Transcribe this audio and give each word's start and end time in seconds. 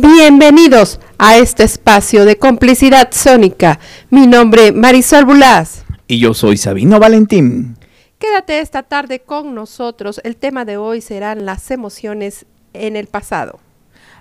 Bienvenidos 0.00 1.00
a 1.18 1.38
este 1.38 1.64
espacio 1.64 2.24
de 2.24 2.38
complicidad 2.38 3.08
sónica. 3.10 3.80
Mi 4.10 4.28
nombre 4.28 4.70
Marisol 4.70 5.24
Bulás. 5.24 5.84
Y 6.06 6.20
yo 6.20 6.34
soy 6.34 6.56
Sabino 6.56 7.00
Valentín. 7.00 7.76
Quédate 8.20 8.60
esta 8.60 8.84
tarde 8.84 9.18
con 9.18 9.56
nosotros. 9.56 10.20
El 10.22 10.36
tema 10.36 10.64
de 10.64 10.76
hoy 10.76 11.00
serán 11.00 11.44
las 11.44 11.72
emociones 11.72 12.46
en 12.74 12.94
el 12.94 13.08
pasado. 13.08 13.58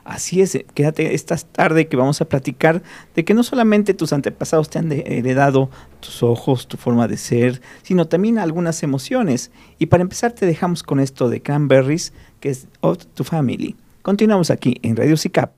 Así 0.04 0.42
es, 0.42 0.58
quédate 0.74 1.13
esta 1.13 1.38
tarde 1.38 1.88
que 1.88 1.96
vamos 1.96 2.21
a 2.21 2.25
platicar 2.25 2.82
de 3.14 3.23
que 3.23 3.36
no 3.36 3.44
solamente 3.44 3.94
tus 3.94 4.14
antepasados 4.14 4.71
te 4.71 4.80
han 4.80 4.91
heredado 4.91 5.70
tus 6.00 6.23
ojos, 6.23 6.68
tu 6.68 6.78
forma 6.78 7.07
de 7.07 7.18
ser, 7.18 7.62
sino 7.84 8.07
también 8.07 8.39
algunas 8.39 8.82
emociones. 8.82 9.52
Y 9.78 9.86
para 9.86 10.02
empezar 10.02 10.32
te 10.32 10.48
dejamos 10.48 10.82
con 10.82 11.00
esto 11.00 11.30
de 11.30 11.44
Cranberries, 11.44 12.14
que 12.39 12.50
es 12.50 12.66
Of 12.80 13.05
to 13.14 13.23
Family. 13.23 13.75
Continuamos 14.02 14.50
aquí 14.50 14.80
en 14.82 14.96
Radio 14.96 15.18
SICAP. 15.18 15.57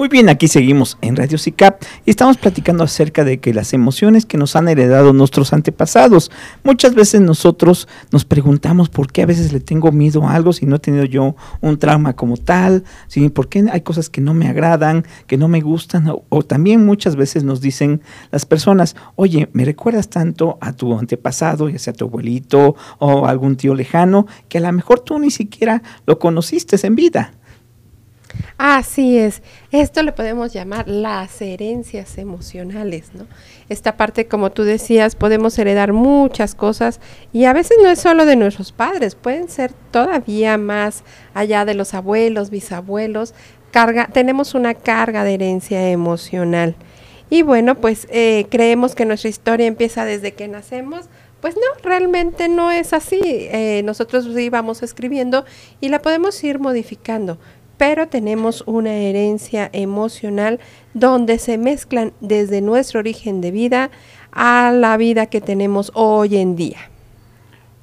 Muy 0.00 0.08
bien, 0.08 0.30
aquí 0.30 0.48
seguimos 0.48 0.96
en 1.02 1.14
Radio 1.14 1.36
SICAP 1.36 1.82
y 2.06 2.10
estamos 2.10 2.38
platicando 2.38 2.82
acerca 2.82 3.22
de 3.22 3.38
que 3.38 3.52
las 3.52 3.74
emociones 3.74 4.24
que 4.24 4.38
nos 4.38 4.56
han 4.56 4.66
heredado 4.66 5.12
nuestros 5.12 5.52
antepasados. 5.52 6.30
Muchas 6.64 6.94
veces 6.94 7.20
nosotros 7.20 7.86
nos 8.10 8.24
preguntamos 8.24 8.88
por 8.88 9.12
qué 9.12 9.20
a 9.20 9.26
veces 9.26 9.52
le 9.52 9.60
tengo 9.60 9.92
miedo 9.92 10.26
a 10.26 10.32
algo 10.32 10.54
si 10.54 10.64
no 10.64 10.76
he 10.76 10.78
tenido 10.78 11.04
yo 11.04 11.36
un 11.60 11.78
trauma 11.78 12.14
como 12.14 12.38
tal, 12.38 12.84
¿sí? 13.08 13.28
por 13.28 13.50
qué 13.50 13.66
hay 13.70 13.82
cosas 13.82 14.08
que 14.08 14.22
no 14.22 14.32
me 14.32 14.48
agradan, 14.48 15.04
que 15.26 15.36
no 15.36 15.48
me 15.48 15.60
gustan, 15.60 16.08
o, 16.08 16.24
o 16.30 16.42
también 16.44 16.86
muchas 16.86 17.14
veces 17.14 17.44
nos 17.44 17.60
dicen 17.60 18.00
las 18.30 18.46
personas, 18.46 18.96
oye, 19.16 19.50
me 19.52 19.66
recuerdas 19.66 20.08
tanto 20.08 20.56
a 20.62 20.72
tu 20.72 20.98
antepasado, 20.98 21.68
ya 21.68 21.78
sea 21.78 21.92
tu 21.92 22.06
abuelito 22.06 22.74
o 23.00 23.26
algún 23.26 23.56
tío 23.56 23.74
lejano, 23.74 24.26
que 24.48 24.56
a 24.56 24.62
lo 24.62 24.72
mejor 24.72 25.00
tú 25.00 25.18
ni 25.18 25.30
siquiera 25.30 25.82
lo 26.06 26.18
conociste 26.18 26.78
en 26.86 26.94
vida. 26.94 27.34
Así 28.58 29.18
es. 29.18 29.42
Esto 29.72 30.02
le 30.02 30.12
podemos 30.12 30.52
llamar 30.52 30.88
las 30.88 31.40
herencias 31.40 32.18
emocionales, 32.18 33.10
¿no? 33.14 33.26
Esta 33.68 33.96
parte, 33.96 34.26
como 34.26 34.50
tú 34.50 34.64
decías, 34.64 35.14
podemos 35.14 35.58
heredar 35.58 35.92
muchas 35.92 36.54
cosas 36.54 37.00
y 37.32 37.44
a 37.44 37.52
veces 37.52 37.78
no 37.82 37.88
es 37.88 38.00
solo 38.00 38.26
de 38.26 38.36
nuestros 38.36 38.72
padres, 38.72 39.14
pueden 39.14 39.48
ser 39.48 39.72
todavía 39.90 40.58
más 40.58 41.04
allá 41.34 41.64
de 41.64 41.74
los 41.74 41.94
abuelos, 41.94 42.50
bisabuelos. 42.50 43.34
Carga, 43.70 44.08
tenemos 44.12 44.54
una 44.54 44.74
carga 44.74 45.22
de 45.22 45.34
herencia 45.34 45.90
emocional. 45.90 46.74
Y 47.30 47.42
bueno, 47.42 47.76
pues 47.76 48.08
eh, 48.10 48.46
creemos 48.50 48.96
que 48.96 49.04
nuestra 49.04 49.30
historia 49.30 49.66
empieza 49.66 50.04
desde 50.04 50.32
que 50.32 50.48
nacemos. 50.48 51.06
Pues 51.40 51.54
no, 51.54 51.62
realmente 51.82 52.48
no 52.48 52.70
es 52.70 52.92
así. 52.92 53.20
Eh, 53.22 53.82
nosotros 53.84 54.26
íbamos 54.36 54.82
escribiendo 54.82 55.44
y 55.80 55.88
la 55.88 56.02
podemos 56.02 56.42
ir 56.44 56.58
modificando 56.58 57.38
pero 57.80 58.08
tenemos 58.08 58.62
una 58.66 58.92
herencia 58.92 59.70
emocional 59.72 60.60
donde 60.92 61.38
se 61.38 61.56
mezclan 61.56 62.12
desde 62.20 62.60
nuestro 62.60 63.00
origen 63.00 63.40
de 63.40 63.52
vida 63.52 63.90
a 64.32 64.70
la 64.70 64.98
vida 64.98 65.24
que 65.24 65.40
tenemos 65.40 65.90
hoy 65.94 66.36
en 66.36 66.56
día. 66.56 66.76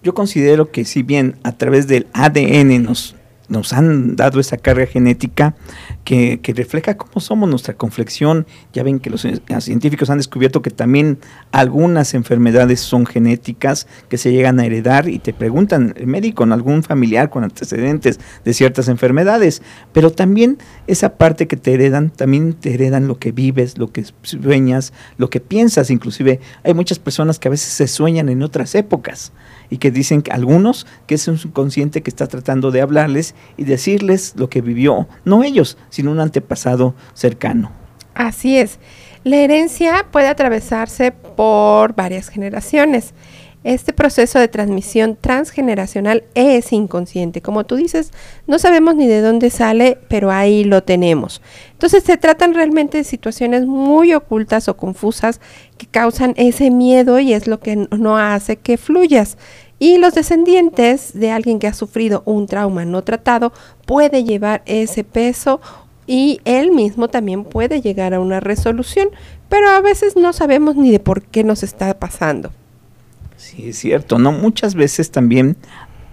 Yo 0.04 0.14
considero 0.14 0.70
que 0.70 0.86
si 0.86 1.02
bien 1.02 1.38
a 1.42 1.58
través 1.58 1.88
del 1.88 2.06
ADN 2.14 2.84
nos 2.84 3.16
nos 3.50 3.73
han 3.73 4.16
dado 4.16 4.40
esa 4.40 4.58
carga 4.58 4.86
genética 4.86 5.56
que, 6.03 6.40
refleja 6.56 6.98
cómo 6.98 7.20
somos 7.20 7.50
nuestra 7.50 7.76
conflexión. 7.76 8.48
Ya 8.73 8.84
ven 8.84 9.00
que 9.00 9.09
los 9.09 9.26
científicos 9.59 10.09
han 10.09 10.17
descubierto 10.17 10.62
que 10.62 10.72
también 10.72 11.20
algunas 11.52 12.14
enfermedades 12.14 12.80
son 12.80 13.06
genéticas 13.06 13.88
que 14.09 14.17
se 14.17 14.31
llegan 14.31 14.59
a 14.59 14.66
heredar 14.66 15.08
y 15.09 15.20
te 15.20 15.34
preguntan, 15.34 15.94
el 15.98 16.08
médico, 16.08 16.45
¿no? 16.45 16.54
algún 16.54 16.84
familiar 16.84 17.30
con 17.30 17.44
antecedentes 17.44 18.20
de 18.44 18.54
ciertas 18.54 18.88
enfermedades, 18.88 19.61
pero 19.94 20.11
también 20.11 20.58
esa 20.88 21.17
parte 21.17 21.48
que 21.48 21.58
te 21.58 21.73
heredan, 21.73 22.09
también 22.09 22.54
te 22.54 22.73
heredan 22.73 23.08
lo 23.08 23.20
que 23.20 23.32
vives, 23.32 23.78
lo 23.78 23.92
que 23.92 24.06
sueñas, 24.23 24.94
lo 25.17 25.30
que 25.30 25.39
piensas, 25.39 25.89
inclusive 25.89 26.39
hay 26.64 26.73
muchas 26.73 27.00
personas 27.00 27.39
que 27.39 27.48
a 27.48 27.52
veces 27.52 27.72
se 27.72 27.88
sueñan 27.88 28.30
en 28.30 28.44
otras 28.44 28.76
épocas 28.76 29.32
y 29.70 29.78
que 29.78 29.92
dicen 29.92 30.23
algunos 30.32 30.88
que 31.05 31.16
es 31.16 31.28
un 31.28 31.38
subconsciente 31.38 32.02
que 32.02 32.10
está 32.10 32.28
tratando 32.28 32.72
de 32.72 32.82
hablarles 32.82 33.36
y 33.58 33.64
decirles 33.64 34.33
lo 34.36 34.50
que 34.50 34.61
vivió, 34.61 35.08
no 35.26 35.44
ellos, 35.44 35.78
sino 35.89 36.11
un 36.11 36.20
antepasado 36.20 36.95
cercano. 37.14 37.72
Así 38.14 38.58
es. 38.58 38.80
La 39.23 39.38
herencia 39.38 40.06
puede 40.11 40.27
atravesarse 40.27 41.11
por 41.11 41.95
varias 41.95 42.30
generaciones. 42.30 43.14
Este 43.64 43.92
proceso 43.92 44.40
de 44.40 44.48
transmisión 44.48 45.18
transgeneracional 45.20 46.23
es 46.36 46.72
inconsciente. 46.72 47.42
Como 47.42 47.66
tú 47.66 47.76
dices, 47.76 48.12
no 48.45 48.60
sabemos 48.60 48.95
ni 48.95 49.08
de 49.08 49.22
dónde 49.22 49.50
sale, 49.50 49.98
pero 50.08 50.32
ahí 50.32 50.64
lo 50.64 50.84
tenemos. 50.84 51.42
Entonces 51.72 52.04
se 52.04 52.18
tratan 52.18 52.54
realmente 52.54 53.00
de 53.00 53.04
situaciones 53.04 53.66
muy 53.66 54.14
ocultas 54.14 54.70
o 54.70 54.78
confusas 54.78 55.42
que 55.78 55.88
causan 55.88 56.34
ese 56.38 56.70
miedo 56.70 57.20
y 57.20 57.34
es 57.34 57.48
lo 57.48 57.60
que 57.60 57.88
no 57.98 58.18
hace 58.18 58.58
que 58.58 58.78
fluyas. 58.78 59.38
Y 59.80 59.98
los 59.98 60.14
descendientes 60.14 61.12
de 61.14 61.32
alguien 61.32 61.60
que 61.60 61.68
ha 61.68 61.74
sufrido 61.74 62.24
un 62.26 62.48
trauma 62.48 62.86
no 62.86 63.04
tratado 63.04 63.54
puede 63.86 64.24
llevar 64.24 64.62
ese 64.66 65.04
peso 65.04 65.62
y 66.06 66.39
él 66.45 66.72
mismo 66.72 67.10
también 67.10 67.44
puede 67.44 67.82
llegar 67.82 68.14
a 68.14 68.20
una 68.20 68.39
resolución, 68.39 69.10
pero 69.50 69.70
a 69.70 69.82
veces 69.82 70.16
no 70.16 70.32
sabemos 70.32 70.76
ni 70.76 70.92
de 70.92 71.00
por 71.00 71.24
qué 71.24 71.44
nos 71.44 71.64
está 71.64 72.00
pasando. 72.00 72.52
Sí, 73.37 73.70
es 73.70 73.77
cierto, 73.77 74.17
¿no? 74.17 74.31
Muchas 74.31 74.75
veces 74.75 75.11
también 75.11 75.58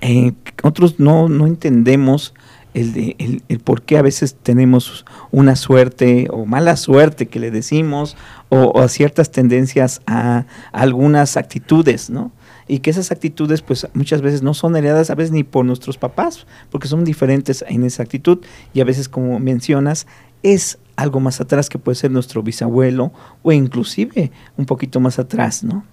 eh, 0.03 0.33
otros 0.63 1.01
no, 1.01 1.29
no 1.29 1.47
entendemos 1.47 2.35
el, 2.75 2.93
de, 2.93 3.41
el, 3.49 3.61
por 3.61 3.83
qué 3.83 3.97
a 3.97 4.03
veces 4.03 4.35
tenemos 4.35 5.07
una 5.31 5.57
suerte 5.57 6.27
o 6.31 6.45
mala 6.45 6.77
suerte 6.77 7.27
que 7.27 7.41
le 7.41 7.51
decimos 7.51 8.17
o, 8.51 8.79
a 8.81 8.89
ciertas 8.89 9.31
tendencias 9.31 10.03
a, 10.07 10.45
algunas 10.73 11.37
actitudes, 11.37 12.11
¿no? 12.11 12.33
Y 12.67 12.81
que 12.81 12.91
esas 12.91 13.11
actitudes 13.11 13.63
pues 13.63 13.87
muchas 13.95 14.21
veces 14.21 14.43
no 14.43 14.53
son 14.53 14.77
heredadas 14.77 15.11
a 15.11 15.15
veces 15.15 15.33
ni 15.33 15.45
por 15.45 15.65
nuestros 15.65 15.97
papás, 15.97 16.47
porque 16.71 16.89
son 16.89 17.05
diferentes 17.05 17.65
en 17.67 17.85
esa 17.85 18.03
actitud 18.03 18.41
y 18.75 18.81
a 18.81 18.85
veces 18.85 19.09
como 19.09 19.39
mencionas 19.39 20.07
es 20.43 20.79
algo 20.97 21.21
más 21.21 21.41
atrás 21.41 21.69
que 21.69 21.79
puede 21.79 21.97
ser 21.97 22.11
nuestro 22.11 22.43
bisabuelo 22.43 23.13
o 23.43 23.53
inclusive 23.53 24.31
un 24.57 24.67
poquito 24.67 25.01
más 25.01 25.19
atrás, 25.19 25.65
¿no? 25.65 25.85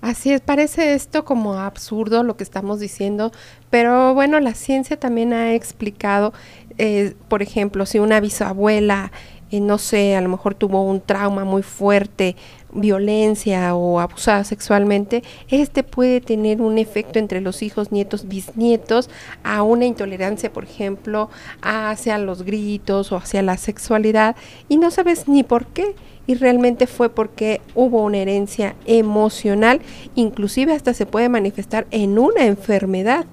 Así 0.00 0.32
es, 0.32 0.40
parece 0.40 0.94
esto 0.94 1.26
como 1.26 1.54
absurdo 1.54 2.22
lo 2.22 2.36
que 2.38 2.44
estamos 2.44 2.80
diciendo, 2.80 3.32
pero 3.68 4.14
bueno, 4.14 4.40
la 4.40 4.54
ciencia 4.54 4.98
también 4.98 5.34
ha 5.34 5.52
explicado, 5.52 6.32
eh, 6.78 7.14
por 7.28 7.42
ejemplo, 7.42 7.84
si 7.84 7.98
una 7.98 8.18
bisabuela, 8.18 9.12
eh, 9.50 9.60
no 9.60 9.76
sé, 9.76 10.16
a 10.16 10.22
lo 10.22 10.30
mejor 10.30 10.54
tuvo 10.54 10.82
un 10.82 11.02
trauma 11.02 11.44
muy 11.44 11.62
fuerte, 11.62 12.34
violencia 12.72 13.74
o 13.74 14.00
abusada 14.00 14.42
sexualmente, 14.44 15.22
este 15.48 15.82
puede 15.82 16.22
tener 16.22 16.62
un 16.62 16.78
efecto 16.78 17.18
entre 17.18 17.42
los 17.42 17.60
hijos, 17.62 17.92
nietos, 17.92 18.26
bisnietos, 18.26 19.10
a 19.44 19.62
una 19.62 19.84
intolerancia, 19.84 20.50
por 20.50 20.64
ejemplo, 20.64 21.28
hacia 21.60 22.16
los 22.16 22.42
gritos 22.42 23.12
o 23.12 23.16
hacia 23.16 23.42
la 23.42 23.58
sexualidad, 23.58 24.34
y 24.66 24.78
no 24.78 24.90
sabes 24.90 25.28
ni 25.28 25.42
por 25.42 25.66
qué 25.66 25.94
y 26.30 26.36
realmente 26.36 26.86
fue 26.86 27.08
porque 27.08 27.60
hubo 27.74 28.04
una 28.04 28.18
herencia 28.18 28.76
emocional, 28.86 29.80
inclusive 30.14 30.72
hasta 30.72 30.94
se 30.94 31.04
puede 31.04 31.28
manifestar 31.28 31.88
en 31.90 32.20
una 32.20 32.46
enfermedad. 32.46 33.26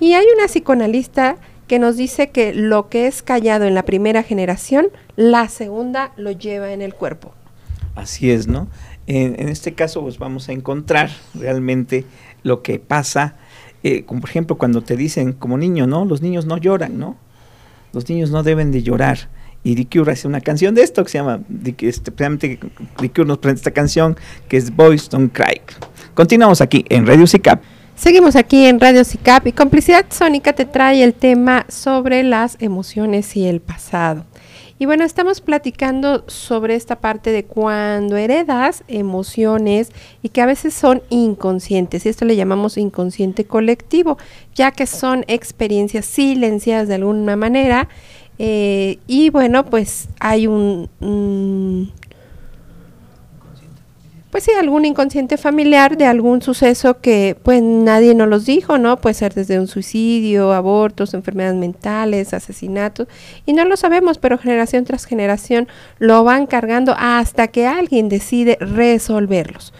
Y 0.00 0.14
hay 0.14 0.26
una 0.34 0.48
psicoanalista 0.48 1.36
que 1.68 1.78
nos 1.78 1.96
dice 1.96 2.30
que 2.30 2.52
lo 2.52 2.88
que 2.88 3.06
es 3.06 3.22
callado 3.22 3.66
en 3.66 3.74
la 3.76 3.84
primera 3.84 4.24
generación, 4.24 4.88
la 5.14 5.48
segunda 5.48 6.10
lo 6.16 6.32
lleva 6.32 6.72
en 6.72 6.82
el 6.82 6.92
cuerpo. 6.92 7.32
Así 7.94 8.32
es, 8.32 8.48
¿no? 8.48 8.66
En, 9.06 9.48
este 9.48 9.74
caso, 9.74 10.02
pues 10.02 10.18
vamos 10.18 10.48
a 10.48 10.52
encontrar 10.52 11.10
realmente 11.34 12.04
lo 12.42 12.62
que 12.62 12.80
pasa, 12.80 13.36
eh, 13.84 14.04
como 14.06 14.22
por 14.22 14.30
ejemplo 14.30 14.58
cuando 14.58 14.82
te 14.82 14.96
dicen 14.96 15.34
como 15.34 15.56
niño, 15.56 15.86
¿no? 15.86 16.04
Los 16.04 16.20
niños 16.20 16.46
no 16.46 16.56
lloran, 16.56 16.98
¿no? 16.98 17.14
Los 17.92 18.08
niños 18.08 18.32
no 18.32 18.42
deben 18.42 18.72
de 18.72 18.82
llorar. 18.82 19.28
Y 19.64 19.74
Dick 19.74 19.96
hace 20.06 20.28
una 20.28 20.42
canción 20.42 20.74
de 20.74 20.82
esto 20.82 21.02
que 21.02 21.10
se 21.10 21.18
llama, 21.18 21.40
este, 21.64 22.12
precisamente 22.12 22.60
Dick 23.00 23.18
nos 23.20 23.38
presenta 23.38 23.60
esta 23.60 23.70
canción 23.70 24.16
que 24.46 24.58
es 24.58 24.74
Boys 24.76 25.08
Don't 25.08 25.32
Cry. 25.32 25.62
Continuamos 26.12 26.60
aquí 26.60 26.84
en 26.90 27.06
Radio 27.06 27.26
SICAP. 27.26 27.62
Seguimos 27.96 28.36
aquí 28.36 28.66
en 28.66 28.78
Radio 28.78 29.04
SICAP 29.04 29.46
y 29.46 29.52
Complicidad 29.52 30.04
Sónica 30.10 30.52
te 30.52 30.66
trae 30.66 31.02
el 31.02 31.14
tema 31.14 31.64
sobre 31.68 32.24
las 32.24 32.56
emociones 32.60 33.36
y 33.36 33.46
el 33.46 33.60
pasado. 33.60 34.26
Y 34.76 34.86
bueno, 34.86 35.04
estamos 35.04 35.40
platicando 35.40 36.24
sobre 36.26 36.74
esta 36.74 36.96
parte 36.96 37.30
de 37.30 37.44
cuando 37.44 38.16
heredas 38.16 38.82
emociones 38.88 39.92
y 40.20 40.30
que 40.30 40.42
a 40.42 40.46
veces 40.46 40.74
son 40.74 41.02
inconscientes. 41.08 42.04
Y 42.04 42.08
esto 42.08 42.24
le 42.24 42.34
llamamos 42.34 42.76
inconsciente 42.76 43.44
colectivo, 43.44 44.18
ya 44.54 44.72
que 44.72 44.86
son 44.86 45.24
experiencias 45.28 46.04
silenciadas 46.04 46.88
de 46.88 46.96
alguna 46.96 47.36
manera 47.36 47.88
eh, 48.38 48.98
y 49.06 49.30
bueno, 49.30 49.64
pues 49.64 50.08
hay 50.18 50.46
un, 50.46 50.88
pues 54.30 54.44
sí, 54.44 54.50
algún 54.58 54.84
inconsciente 54.84 55.36
familiar 55.36 55.96
de 55.96 56.06
algún 56.06 56.42
suceso 56.42 57.00
que 57.00 57.36
pues 57.42 57.62
nadie 57.62 58.14
nos 58.16 58.28
los 58.28 58.46
dijo, 58.46 58.78
¿no? 58.78 59.00
Puede 59.00 59.14
ser 59.14 59.34
desde 59.34 59.60
un 59.60 59.68
suicidio, 59.68 60.52
abortos, 60.52 61.14
enfermedades 61.14 61.56
mentales, 61.56 62.34
asesinatos, 62.34 63.06
y 63.46 63.52
no 63.52 63.64
lo 63.64 63.76
sabemos, 63.76 64.18
pero 64.18 64.36
generación 64.36 64.84
tras 64.84 65.04
generación 65.04 65.68
lo 65.98 66.24
van 66.24 66.46
cargando 66.46 66.96
hasta 66.98 67.48
que 67.48 67.66
alguien 67.66 68.08
decide 68.08 68.58
resolverlos 68.60 69.72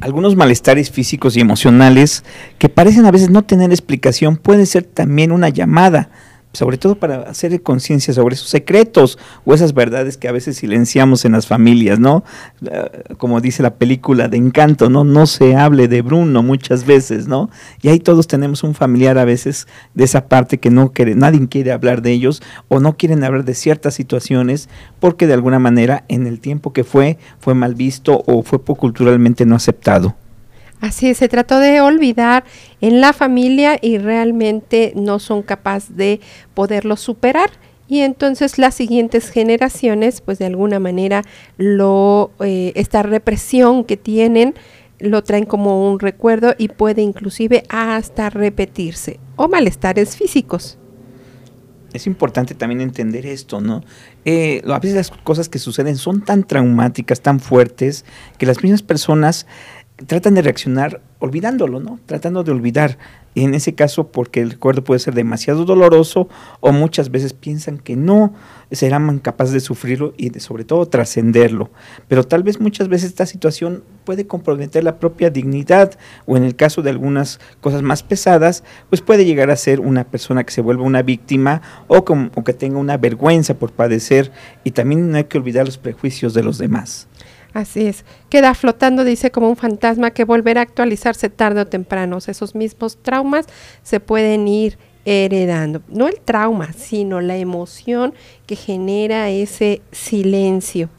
algunos 0.00 0.36
malestares 0.36 0.90
físicos 0.90 1.36
y 1.36 1.40
emocionales 1.40 2.22
que 2.58 2.68
parecen 2.68 3.06
a 3.06 3.10
veces 3.10 3.30
no 3.30 3.42
tener 3.42 3.70
explicación 3.70 4.36
pueden 4.36 4.66
ser 4.66 4.84
también 4.84 5.32
una 5.32 5.48
llamada 5.48 6.10
sobre 6.56 6.78
todo 6.78 6.96
para 6.96 7.22
hacer 7.22 7.62
conciencia 7.62 8.12
sobre 8.14 8.34
esos 8.34 8.48
secretos 8.48 9.18
o 9.44 9.54
esas 9.54 9.74
verdades 9.74 10.16
que 10.16 10.28
a 10.28 10.32
veces 10.32 10.56
silenciamos 10.56 11.24
en 11.24 11.32
las 11.32 11.46
familias, 11.46 11.98
¿no? 11.98 12.24
Eh, 12.64 13.04
como 13.18 13.40
dice 13.40 13.62
la 13.62 13.74
película 13.74 14.28
de 14.28 14.36
Encanto, 14.36 14.88
¿no? 14.90 15.04
No 15.04 15.26
se 15.26 15.54
hable 15.54 15.88
de 15.88 16.02
Bruno 16.02 16.42
muchas 16.42 16.86
veces, 16.86 17.28
¿no? 17.28 17.50
Y 17.82 17.88
ahí 17.88 18.00
todos 18.00 18.26
tenemos 18.26 18.64
un 18.64 18.74
familiar 18.74 19.18
a 19.18 19.24
veces 19.24 19.68
de 19.94 20.04
esa 20.04 20.28
parte 20.28 20.58
que 20.58 20.70
no 20.70 20.92
quiere, 20.92 21.14
nadie 21.14 21.46
quiere 21.48 21.72
hablar 21.72 22.02
de 22.02 22.12
ellos 22.12 22.42
o 22.68 22.80
no 22.80 22.96
quieren 22.96 23.22
hablar 23.22 23.44
de 23.44 23.54
ciertas 23.54 23.94
situaciones 23.94 24.68
porque 24.98 25.26
de 25.26 25.34
alguna 25.34 25.58
manera 25.58 26.04
en 26.08 26.26
el 26.26 26.40
tiempo 26.40 26.72
que 26.72 26.84
fue 26.84 27.18
fue 27.38 27.54
mal 27.54 27.74
visto 27.74 28.22
o 28.26 28.42
fue 28.42 28.62
culturalmente 28.64 29.44
no 29.44 29.56
aceptado. 29.56 30.16
Así 30.80 31.14
se 31.14 31.28
trató 31.28 31.58
de 31.58 31.80
olvidar 31.80 32.44
en 32.80 33.00
la 33.00 33.12
familia 33.12 33.78
y 33.80 33.98
realmente 33.98 34.92
no 34.94 35.18
son 35.18 35.42
capaces 35.42 35.96
de 35.96 36.20
poderlo 36.54 36.96
superar. 36.96 37.50
Y 37.88 38.00
entonces 38.00 38.58
las 38.58 38.74
siguientes 38.74 39.30
generaciones, 39.30 40.20
pues 40.20 40.38
de 40.38 40.46
alguna 40.46 40.80
manera, 40.80 41.22
lo, 41.56 42.32
eh, 42.40 42.72
esta 42.74 43.02
represión 43.02 43.84
que 43.84 43.96
tienen, 43.96 44.54
lo 44.98 45.22
traen 45.22 45.46
como 45.46 45.90
un 45.90 46.00
recuerdo 46.00 46.54
y 46.58 46.68
puede 46.68 47.02
inclusive 47.02 47.64
hasta 47.68 48.30
repetirse 48.30 49.20
o 49.36 49.48
malestares 49.48 50.16
físicos. 50.16 50.78
Es 51.92 52.06
importante 52.06 52.54
también 52.54 52.80
entender 52.82 53.24
esto, 53.24 53.60
¿no? 53.60 53.82
Eh, 54.24 54.60
a 54.66 54.78
veces 54.78 54.96
las 54.96 55.10
cosas 55.10 55.48
que 55.48 55.58
suceden 55.58 55.96
son 55.96 56.22
tan 56.22 56.44
traumáticas, 56.44 57.22
tan 57.22 57.40
fuertes, 57.40 58.04
que 58.36 58.44
las 58.44 58.62
mismas 58.62 58.82
personas 58.82 59.46
tratan 60.04 60.34
de 60.34 60.42
reaccionar 60.42 61.00
olvidándolo, 61.18 61.80
¿no? 61.80 61.98
Tratando 62.04 62.44
de 62.44 62.52
olvidar. 62.52 62.98
Y 63.34 63.44
en 63.44 63.54
ese 63.54 63.74
caso, 63.74 64.08
porque 64.08 64.40
el 64.40 64.50
recuerdo 64.50 64.84
puede 64.84 65.00
ser 65.00 65.14
demasiado 65.14 65.64
doloroso 65.64 66.28
o 66.60 66.72
muchas 66.72 67.10
veces 67.10 67.32
piensan 67.32 67.78
que 67.78 67.96
no 67.96 68.34
serán 68.70 69.18
capaces 69.18 69.52
de 69.52 69.60
sufrirlo 69.60 70.14
y 70.16 70.30
de 70.30 70.40
sobre 70.40 70.64
todo 70.64 70.86
trascenderlo. 70.86 71.70
Pero 72.08 72.24
tal 72.24 72.42
vez 72.42 72.60
muchas 72.60 72.88
veces 72.88 73.10
esta 73.10 73.26
situación 73.26 73.84
puede 74.04 74.26
comprometer 74.26 74.84
la 74.84 74.98
propia 74.98 75.30
dignidad 75.30 75.98
o 76.26 76.36
en 76.36 76.44
el 76.44 76.56
caso 76.56 76.82
de 76.82 76.90
algunas 76.90 77.40
cosas 77.60 77.82
más 77.82 78.02
pesadas, 78.02 78.64
pues 78.88 79.02
puede 79.02 79.24
llegar 79.24 79.50
a 79.50 79.56
ser 79.56 79.80
una 79.80 80.04
persona 80.04 80.44
que 80.44 80.52
se 80.52 80.62
vuelva 80.62 80.84
una 80.84 81.02
víctima 81.02 81.62
o, 81.88 81.98
o 81.98 82.44
que 82.44 82.52
tenga 82.54 82.78
una 82.78 82.96
vergüenza 82.96 83.54
por 83.54 83.72
padecer 83.72 84.32
y 84.64 84.70
también 84.70 85.10
no 85.10 85.16
hay 85.18 85.24
que 85.24 85.38
olvidar 85.38 85.66
los 85.66 85.78
prejuicios 85.78 86.32
de 86.32 86.42
los 86.42 86.56
demás. 86.58 87.06
Así 87.56 87.86
es. 87.86 88.04
Queda 88.28 88.52
flotando, 88.52 89.02
dice, 89.02 89.30
como 89.30 89.48
un 89.48 89.56
fantasma 89.56 90.10
que 90.10 90.24
volverá 90.24 90.60
a 90.60 90.64
actualizarse 90.64 91.30
tarde 91.30 91.62
o 91.62 91.66
temprano. 91.66 92.18
esos 92.18 92.54
mismos 92.54 92.98
traumas 92.98 93.46
se 93.82 93.98
pueden 93.98 94.46
ir 94.46 94.76
heredando. 95.06 95.80
No 95.88 96.06
el 96.06 96.20
trauma, 96.20 96.74
sino 96.74 97.22
la 97.22 97.38
emoción 97.38 98.12
que 98.44 98.56
genera 98.56 99.30
ese 99.30 99.80
silencio. 99.90 100.90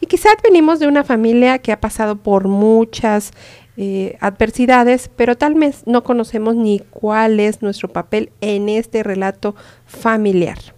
Y 0.00 0.06
quizás 0.06 0.36
venimos 0.40 0.78
de 0.78 0.86
una 0.86 1.02
familia 1.02 1.58
que 1.58 1.72
ha 1.72 1.80
pasado 1.80 2.14
por 2.14 2.46
muchas 2.46 3.32
eh, 3.76 4.16
adversidades, 4.20 5.10
pero 5.16 5.36
tal 5.36 5.54
vez 5.54 5.82
no 5.84 6.04
conocemos 6.04 6.54
ni 6.54 6.78
cuál 6.78 7.40
es 7.40 7.60
nuestro 7.60 7.88
papel 7.88 8.30
en 8.40 8.68
este 8.68 9.02
relato 9.02 9.56
familiar. 9.84 10.73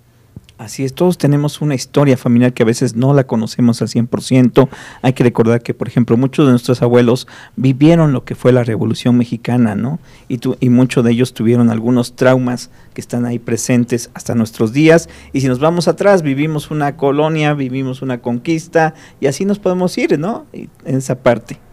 Así 0.58 0.84
es, 0.84 0.94
todos 0.94 1.18
tenemos 1.18 1.60
una 1.60 1.74
historia 1.74 2.16
familiar 2.16 2.54
que 2.54 2.62
a 2.62 2.66
veces 2.66 2.96
no 2.96 3.12
la 3.12 3.24
conocemos 3.24 3.82
al 3.82 3.88
100%. 3.88 4.68
Hay 5.02 5.12
que 5.12 5.22
recordar 5.22 5.62
que, 5.62 5.74
por 5.74 5.86
ejemplo, 5.86 6.16
muchos 6.16 6.46
de 6.46 6.52
nuestros 6.52 6.80
abuelos 6.80 7.26
vivieron 7.56 8.12
lo 8.12 8.24
que 8.24 8.34
fue 8.34 8.52
la 8.52 8.64
Revolución 8.64 9.18
Mexicana, 9.18 9.74
¿no? 9.74 9.98
Y, 10.28 10.40
y 10.60 10.70
muchos 10.70 11.04
de 11.04 11.12
ellos 11.12 11.34
tuvieron 11.34 11.68
algunos 11.68 12.16
traumas 12.16 12.70
que 12.94 13.02
están 13.02 13.26
ahí 13.26 13.38
presentes 13.38 14.08
hasta 14.14 14.34
nuestros 14.34 14.72
días. 14.72 15.10
Y 15.34 15.42
si 15.42 15.48
nos 15.48 15.58
vamos 15.58 15.88
atrás, 15.88 16.22
vivimos 16.22 16.70
una 16.70 16.96
colonia, 16.96 17.52
vivimos 17.52 18.00
una 18.00 18.22
conquista, 18.22 18.94
y 19.20 19.26
así 19.26 19.44
nos 19.44 19.58
podemos 19.58 19.96
ir, 19.98 20.18
¿no? 20.18 20.46
En 20.54 20.70
esa 20.86 21.16
parte. 21.16 21.65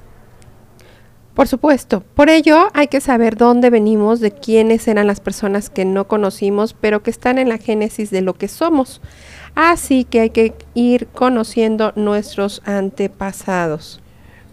Por 1.33 1.47
supuesto, 1.47 2.03
por 2.13 2.29
ello 2.29 2.67
hay 2.73 2.87
que 2.87 3.01
saber 3.01 3.37
dónde 3.37 3.71
venimos, 3.71 4.19
de 4.19 4.31
quiénes 4.31 4.87
eran 4.87 5.07
las 5.07 5.19
personas 5.19 5.71
que 5.71 5.83
no 5.83 6.07
conocimos, 6.07 6.75
pero 6.79 7.01
que 7.01 7.09
están 7.09 7.39
en 7.39 7.49
la 7.49 7.57
génesis 7.57 8.11
de 8.11 8.21
lo 8.21 8.35
que 8.35 8.47
somos. 8.47 9.01
Así 9.55 10.03
que 10.03 10.19
hay 10.19 10.29
que 10.29 10.53
ir 10.75 11.07
conociendo 11.07 11.91
nuestros 11.95 12.61
antepasados. 12.65 13.99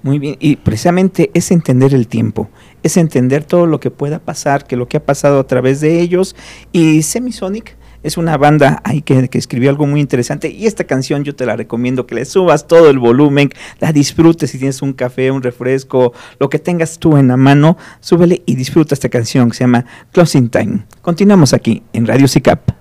Muy 0.02 0.18
bien, 0.18 0.36
y 0.40 0.56
precisamente 0.56 1.30
es 1.34 1.50
entender 1.50 1.92
el 1.92 2.08
tiempo, 2.08 2.48
es 2.82 2.96
entender 2.96 3.44
todo 3.44 3.66
lo 3.66 3.80
que 3.80 3.90
pueda 3.90 4.18
pasar, 4.18 4.66
que 4.66 4.76
lo 4.76 4.88
que 4.88 4.96
ha 4.96 5.04
pasado 5.04 5.38
a 5.38 5.46
través 5.46 5.82
de 5.82 6.00
ellos. 6.00 6.34
Y 6.72 7.02
Semisonic 7.02 7.76
es 8.02 8.16
una 8.16 8.36
banda 8.36 8.80
ahí 8.84 9.02
que, 9.02 9.28
escribió 9.32 9.70
algo 9.70 9.86
muy 9.86 10.00
interesante 10.00 10.50
y 10.50 10.66
esta 10.66 10.84
canción 10.84 11.24
yo 11.24 11.34
te 11.34 11.46
la 11.46 11.56
recomiendo 11.56 12.06
que 12.06 12.14
le 12.14 12.24
subas 12.24 12.66
todo 12.66 12.90
el 12.90 12.98
volumen, 12.98 13.50
la 13.78 13.92
disfrutes 13.92 14.50
si 14.50 14.58
tienes 14.58 14.82
un 14.82 14.92
café, 14.92 15.30
un 15.30 15.42
refresco, 15.42 16.12
lo 16.38 16.48
que 16.48 16.58
tengas 16.58 16.98
tú 16.98 17.16
en 17.16 17.28
la 17.28 17.36
mano, 17.36 17.76
súbele 18.00 18.42
y 18.46 18.54
disfruta 18.54 18.94
esta 18.94 19.08
canción 19.08 19.50
que 19.50 19.56
se 19.56 19.64
llama 19.64 19.84
Closing 20.12 20.48
Time. 20.48 20.86
Continuamos 21.02 21.52
aquí 21.52 21.82
en 21.92 22.06
Radio 22.06 22.28
SICAP. 22.28 22.80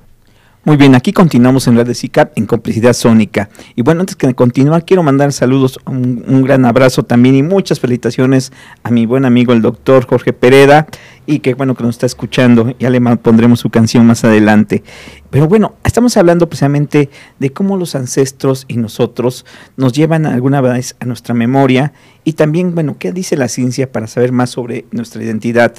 Muy 0.65 0.75
bien, 0.75 0.93
aquí 0.93 1.13
continuamos 1.13 1.67
en 1.67 1.77
Radio 1.77 1.93
SICAP 1.93 2.37
en 2.37 2.45
Complicidad 2.45 2.91
Sónica. 2.91 3.49
Y 3.77 3.81
bueno, 3.81 4.01
antes 4.01 4.17
que 4.17 4.33
continuar, 4.35 4.83
quiero 4.83 5.03
mandar 5.03 5.31
saludos, 5.31 5.79
un, 5.85 6.23
un, 6.27 6.41
gran 6.43 6.65
abrazo 6.65 7.03
también 7.03 7.35
y 7.35 7.43
muchas 7.43 7.79
felicitaciones 7.79 8.51
a 8.83 8.91
mi 8.91 9.05
buen 9.05 9.23
amigo 9.23 9.53
el 9.53 9.61
doctor 9.61 10.05
Jorge 10.05 10.33
Pereda 10.33 10.85
y 11.29 11.41
que 11.41 11.53
bueno 11.53 11.75
que 11.75 11.83
nos 11.83 11.95
está 11.95 12.07
escuchando, 12.07 12.73
ya 12.79 12.89
le 12.89 12.99
pondremos 13.17 13.59
su 13.59 13.69
canción 13.69 14.03
más 14.07 14.23
adelante. 14.23 14.83
Pero 15.29 15.47
bueno, 15.47 15.75
estamos 15.83 16.17
hablando 16.17 16.49
precisamente 16.49 17.11
de 17.37 17.53
cómo 17.53 17.77
los 17.77 17.93
ancestros 17.93 18.65
y 18.67 18.77
nosotros 18.77 19.45
nos 19.77 19.93
llevan 19.93 20.25
alguna 20.25 20.59
vez 20.59 20.95
a 20.99 21.05
nuestra 21.05 21.35
memoria 21.35 21.93
y 22.23 22.33
también, 22.33 22.73
bueno, 22.73 22.97
qué 22.97 23.11
dice 23.11 23.37
la 23.37 23.47
ciencia 23.47 23.91
para 23.91 24.07
saber 24.07 24.31
más 24.31 24.49
sobre 24.49 24.85
nuestra 24.91 25.23
identidad. 25.23 25.75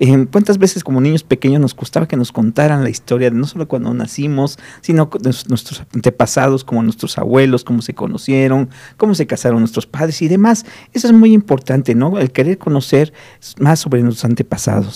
Eh, 0.00 0.26
¿Cuántas 0.30 0.58
veces 0.58 0.84
como 0.84 1.00
niños 1.00 1.22
pequeños 1.22 1.60
nos 1.62 1.74
gustaba 1.74 2.06
que 2.06 2.16
nos 2.16 2.30
contaran 2.30 2.82
la 2.82 2.90
historia 2.90 3.30
de 3.30 3.36
no 3.36 3.46
solo 3.46 3.68
cuando 3.68 3.92
nacimos, 3.94 4.58
sino 4.82 5.10
de 5.18 5.34
nuestros 5.48 5.82
antepasados, 5.94 6.62
como 6.64 6.82
nuestros 6.82 7.16
abuelos, 7.16 7.64
cómo 7.64 7.80
se 7.80 7.94
conocieron, 7.94 8.68
cómo 8.98 9.14
se 9.14 9.26
casaron 9.26 9.60
nuestros 9.60 9.86
padres 9.86 10.20
y 10.20 10.28
demás? 10.28 10.66
Eso 10.92 11.06
es 11.06 11.12
muy 11.14 11.32
importante, 11.32 11.94
¿no? 11.94 12.18
El 12.18 12.32
querer 12.32 12.58
conocer 12.58 13.12
más 13.58 13.80
sobre 13.80 14.02
nuestros 14.02 14.26
antepasados. 14.26 14.89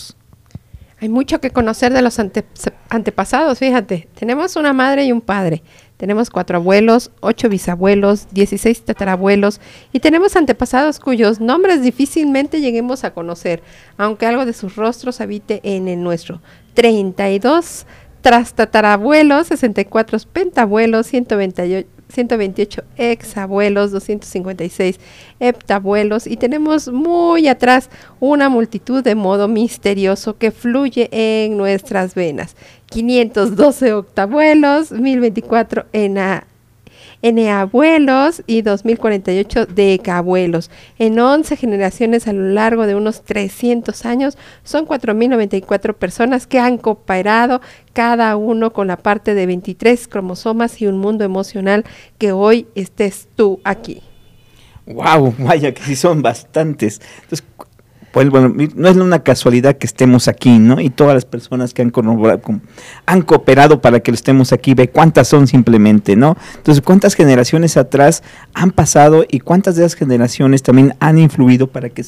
Hay 1.01 1.09
mucho 1.09 1.41
que 1.41 1.51
conocer 1.51 1.93
de 1.93 2.03
los 2.03 2.19
antepasados, 2.89 3.59
fíjate. 3.59 4.09
Tenemos 4.19 4.57
una 4.57 4.73
madre 4.73 5.05
y 5.05 5.13
un 5.13 5.21
padre. 5.21 5.63
Tenemos 5.97 6.31
cuatro 6.31 6.57
abuelos, 6.57 7.11
ocho 7.21 7.49
bisabuelos, 7.49 8.27
dieciséis 8.33 8.83
tatarabuelos 8.85 9.61
y 9.93 10.01
tenemos 10.01 10.35
antepasados 10.35 10.99
cuyos 10.99 11.41
nombres 11.41 11.83
difícilmente 11.83 12.61
lleguemos 12.61 13.05
a 13.05 13.13
conocer, 13.13 13.63
aunque 13.97 14.27
algo 14.27 14.45
de 14.45 14.53
sus 14.55 14.77
rostros 14.77 15.21
habite 15.21 15.61
en 15.63 15.89
el 15.89 16.03
nuestro. 16.03 16.41
32 16.75 17.87
trastatarabuelos, 18.23 19.49
64 19.49 20.19
pentabuelos, 20.33 21.07
128 21.07 21.87
128 22.09 22.83
exabuelos, 22.97 23.91
256 23.93 25.01
heptabuelos 25.41 26.27
y 26.27 26.37
tenemos 26.37 26.89
muy 26.89 27.49
atrás 27.49 27.91
una 28.21 28.49
multitud 28.49 29.03
de 29.03 29.15
modo 29.15 29.49
misterioso 29.49 30.39
que 30.39 30.51
fluye 30.51 31.09
en 31.13 31.57
nuestras 31.57 32.15
venas. 32.15 32.57
512 32.87 33.93
octabuelos, 33.93 34.93
1024 34.93 35.87
ena 35.93 36.47
N 37.25 37.51
abuelos 37.51 38.43
y 38.47 38.61
2048 38.61 39.65
decabuelos. 39.65 40.71
En 40.99 41.19
11 41.19 41.57
generaciones 41.57 42.29
a 42.29 42.35
lo 42.35 42.51
largo 42.51 42.87
de 42.87 42.95
unos 42.95 43.23
300 43.23 44.05
años 44.05 44.37
son 44.63 44.87
4.094 44.87 45.95
personas 45.95 46.47
que 46.47 46.59
han 46.59 46.77
cooperado 46.77 47.63
cada 47.95 48.37
uno 48.37 48.75
con 48.75 48.89
la 48.89 48.99
parte 48.99 49.35
de 49.35 49.47
23 49.47 50.07
cromosomas 50.07 50.83
y 50.83 50.87
un 50.87 50.99
mundo 50.99 51.25
emocional 51.25 51.87
que 52.19 52.33
hoy 52.33 52.67
estés 52.75 53.27
tú 53.35 53.59
aquí. 53.65 54.03
¡Wow! 54.85 55.35
Vaya 55.39 55.73
que 55.73 55.83
sí 55.83 55.97
son 55.97 56.21
bastantes. 56.21 57.01
Entonces, 57.23 57.47
pues 58.15 58.31
bueno, 58.31 58.55
no 58.77 58.89
es 58.89 58.97
una 58.97 59.25
casualidad 59.25 59.77
que 59.77 59.87
estemos 59.89 60.29
aquí, 60.29 60.61
¿no? 60.61 60.81
Y 60.81 60.89
todas 60.89 61.15
las 61.15 61.25
personas 61.25 61.75
que 61.75 61.83
han, 61.83 61.93
han 63.07 63.23
cooperado 63.23 63.81
para 63.81 63.99
que 63.99 64.13
estemos 64.13 64.53
aquí, 64.53 64.73
ve 64.75 64.89
cuántas 64.89 65.27
son 65.27 65.49
simplemente, 65.49 66.15
¿no? 66.15 66.37
Entonces, 66.55 66.81
cuántas 66.81 67.15
generaciones 67.15 67.77
atrás 67.77 68.23
han 68.55 68.71
pasado 68.71 69.25
y 69.29 69.41
cuántas 69.41 69.75
de 69.75 69.85
esas 69.85 69.99
generaciones 69.99 70.63
también 70.63 70.95
han 71.01 71.19
influido 71.19 71.67
para 71.67 71.89
que 71.89 72.05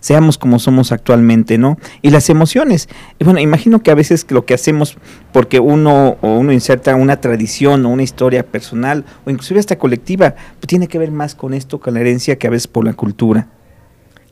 seamos 0.00 0.36
como 0.36 0.58
somos 0.58 0.92
actualmente, 0.92 1.56
¿no? 1.56 1.78
Y 2.02 2.10
las 2.10 2.28
emociones. 2.28 2.90
Y 3.18 3.24
bueno, 3.24 3.40
imagino 3.40 3.82
que 3.82 3.90
a 3.90 3.94
veces 3.94 4.26
lo 4.28 4.44
que 4.44 4.52
hacemos 4.52 4.98
porque 5.32 5.60
uno 5.60 6.18
o 6.20 6.36
uno 6.36 6.52
inserta 6.52 6.94
una 6.94 7.22
tradición 7.22 7.86
o 7.86 7.88
una 7.88 8.02
historia 8.02 8.44
personal 8.44 9.06
o 9.24 9.30
inclusive 9.30 9.60
hasta 9.60 9.78
colectiva, 9.78 10.34
pues 10.60 10.66
tiene 10.66 10.88
que 10.88 10.98
ver 10.98 11.10
más 11.10 11.34
con 11.34 11.54
esto, 11.54 11.80
con 11.80 11.94
la 11.94 12.00
herencia 12.00 12.36
que 12.36 12.48
a 12.48 12.50
veces 12.50 12.68
por 12.68 12.84
la 12.84 12.92
cultura. 12.92 13.48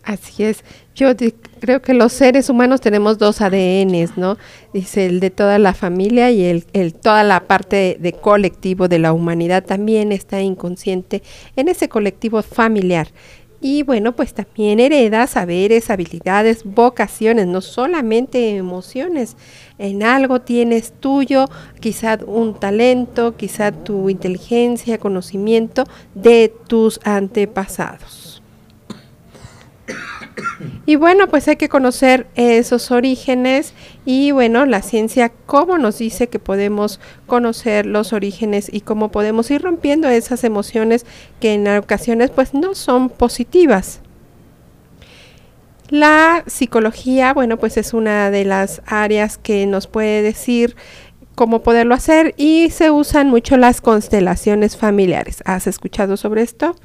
Así 0.02 0.44
es. 0.44 0.64
Yo 0.94 1.08
creo 1.60 1.82
que 1.82 1.94
los 1.94 2.12
seres 2.12 2.48
humanos 2.48 2.80
tenemos 2.80 3.18
dos 3.18 3.40
ADNs, 3.40 4.16
¿no? 4.16 4.38
Dice 4.72 5.06
el 5.06 5.20
de 5.20 5.30
toda 5.30 5.58
la 5.58 5.74
familia 5.74 6.30
y 6.30 6.44
el, 6.44 6.64
el 6.72 6.94
toda 6.94 7.22
la 7.22 7.46
parte 7.46 7.96
de, 8.00 8.12
colectivo 8.14 8.88
de 8.88 8.98
la 8.98 9.12
humanidad 9.12 9.64
también 9.64 10.12
está 10.12 10.40
inconsciente 10.40 11.22
en 11.56 11.68
ese 11.68 11.88
colectivo 11.88 12.42
familiar. 12.42 13.08
Y 13.62 13.82
bueno, 13.82 14.16
pues 14.16 14.32
también 14.32 14.80
hereda 14.80 15.26
saberes, 15.26 15.90
habilidades, 15.90 16.64
vocaciones, 16.64 17.46
no 17.46 17.60
solamente 17.60 18.56
emociones. 18.56 19.36
En 19.76 20.02
algo 20.02 20.40
tienes 20.40 20.94
tuyo, 20.98 21.44
quizá 21.78 22.18
un 22.26 22.58
talento, 22.58 23.36
quizá 23.36 23.70
tu 23.70 24.08
inteligencia, 24.08 24.96
conocimiento 24.96 25.84
de 26.14 26.54
tus 26.68 27.00
antepasados. 27.04 28.29
Y 30.86 30.96
bueno, 30.96 31.28
pues 31.28 31.48
hay 31.48 31.56
que 31.56 31.68
conocer 31.68 32.26
esos 32.34 32.90
orígenes 32.90 33.74
y 34.04 34.30
bueno, 34.32 34.66
la 34.66 34.82
ciencia 34.82 35.30
cómo 35.46 35.78
nos 35.78 35.98
dice 35.98 36.28
que 36.28 36.38
podemos 36.38 37.00
conocer 37.26 37.86
los 37.86 38.12
orígenes 38.12 38.70
y 38.72 38.80
cómo 38.80 39.10
podemos 39.10 39.50
ir 39.50 39.62
rompiendo 39.62 40.08
esas 40.08 40.44
emociones 40.44 41.06
que 41.40 41.54
en 41.54 41.68
ocasiones 41.68 42.30
pues 42.30 42.54
no 42.54 42.74
son 42.74 43.08
positivas. 43.08 44.00
La 45.88 46.44
psicología, 46.46 47.34
bueno, 47.34 47.56
pues 47.56 47.76
es 47.76 47.94
una 47.94 48.30
de 48.30 48.44
las 48.44 48.80
áreas 48.86 49.38
que 49.38 49.66
nos 49.66 49.88
puede 49.88 50.22
decir 50.22 50.76
cómo 51.34 51.62
poderlo 51.62 51.94
hacer 51.94 52.34
y 52.36 52.70
se 52.70 52.90
usan 52.90 53.28
mucho 53.28 53.56
las 53.56 53.80
constelaciones 53.80 54.76
familiares. 54.76 55.42
¿Has 55.46 55.66
escuchado 55.66 56.16
sobre 56.16 56.42
esto? 56.42 56.76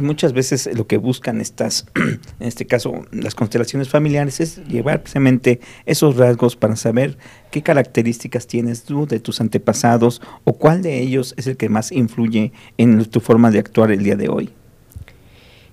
Muchas 0.00 0.32
veces 0.32 0.68
lo 0.74 0.86
que 0.86 0.96
buscan 0.96 1.40
estas, 1.40 1.86
en 1.94 2.46
este 2.46 2.66
caso 2.66 3.06
las 3.12 3.34
constelaciones 3.34 3.88
familiares, 3.88 4.40
es 4.40 4.58
llevar 4.68 5.02
precisamente 5.02 5.60
esos 5.84 6.16
rasgos 6.16 6.56
para 6.56 6.76
saber 6.76 7.18
qué 7.50 7.62
características 7.62 8.46
tienes 8.46 8.84
tú 8.84 9.06
de 9.06 9.20
tus 9.20 9.40
antepasados 9.40 10.20
o 10.44 10.54
cuál 10.54 10.82
de 10.82 11.00
ellos 11.00 11.34
es 11.36 11.46
el 11.46 11.56
que 11.56 11.68
más 11.68 11.92
influye 11.92 12.52
en 12.78 13.04
tu 13.06 13.20
forma 13.20 13.50
de 13.50 13.58
actuar 13.58 13.90
el 13.90 14.02
día 14.02 14.16
de 14.16 14.28
hoy. 14.28 14.50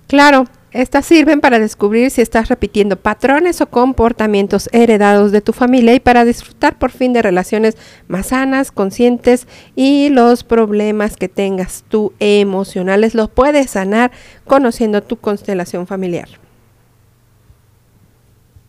Claro, 0.06 0.44
estas 0.74 1.06
sirven 1.06 1.40
para 1.40 1.60
descubrir 1.60 2.10
si 2.10 2.20
estás 2.20 2.48
repitiendo 2.48 2.96
patrones 2.96 3.60
o 3.60 3.66
comportamientos 3.70 4.68
heredados 4.72 5.30
de 5.30 5.40
tu 5.40 5.52
familia 5.52 5.94
y 5.94 6.00
para 6.00 6.24
disfrutar 6.24 6.78
por 6.78 6.90
fin 6.90 7.12
de 7.12 7.22
relaciones 7.22 7.76
más 8.08 8.26
sanas, 8.26 8.72
conscientes 8.72 9.46
y 9.76 10.08
los 10.08 10.42
problemas 10.42 11.16
que 11.16 11.28
tengas 11.28 11.84
tú 11.88 12.12
emocionales 12.18 13.14
los 13.14 13.30
puedes 13.30 13.70
sanar 13.70 14.10
conociendo 14.46 15.00
tu 15.00 15.16
constelación 15.16 15.86
familiar. 15.86 16.28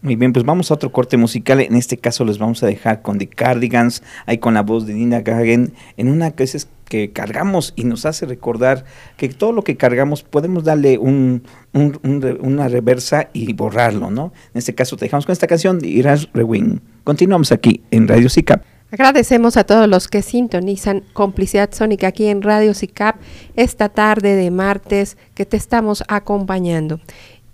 Muy 0.03 0.15
bien, 0.15 0.31
pues 0.31 0.45
vamos 0.45 0.69
a 0.69 0.75
otro 0.75 0.91
corte 0.91 1.17
musical. 1.17 1.59
En 1.59 1.75
este 1.75 1.97
caso 1.97 2.23
les 2.23 2.37
vamos 2.37 2.61
a 2.61 2.67
dejar 2.67 3.01
con 3.01 3.17
The 3.17 3.25
Cardigans, 3.27 4.03
ahí 4.27 4.37
con 4.37 4.53
la 4.53 4.61
voz 4.61 4.85
de 4.85 4.93
Nina 4.93 5.21
Gagen, 5.21 5.73
en 5.97 6.09
una 6.09 6.29
que 6.29 6.43
es 6.43 6.69
que 6.87 7.11
cargamos 7.11 7.73
y 7.75 7.83
nos 7.83 8.05
hace 8.05 8.25
recordar 8.25 8.85
que 9.17 9.29
todo 9.29 9.51
lo 9.51 9.63
que 9.63 9.77
cargamos 9.77 10.23
podemos 10.23 10.63
darle 10.63 10.97
un, 10.97 11.43
una 11.73 12.67
reversa 12.67 13.29
y 13.33 13.53
borrarlo, 13.53 14.11
¿no? 14.11 14.33
En 14.53 14.59
este 14.59 14.75
caso 14.75 14.95
te 14.95 15.05
dejamos 15.05 15.25
con 15.25 15.33
esta 15.33 15.47
canción 15.47 15.79
de 15.79 15.87
Iras 15.87 16.29
Rewin. 16.33 16.81
Continuamos 17.03 17.51
aquí 17.51 17.81
en 17.91 18.07
Radio 18.07 18.29
SICAP. 18.29 18.63
Agradecemos 18.91 19.57
a 19.57 19.63
todos 19.63 19.89
los 19.89 20.07
que 20.07 20.21
sintonizan 20.21 21.03
Complicidad 21.13 21.71
Sónica 21.73 22.07
aquí 22.07 22.27
en 22.27 22.41
Radio 22.41 22.73
SICAP 22.73 23.15
esta 23.55 23.89
tarde 23.89 24.35
de 24.35 24.51
martes 24.51 25.17
que 25.33 25.45
te 25.45 25.57
estamos 25.57 26.03
acompañando. 26.07 26.99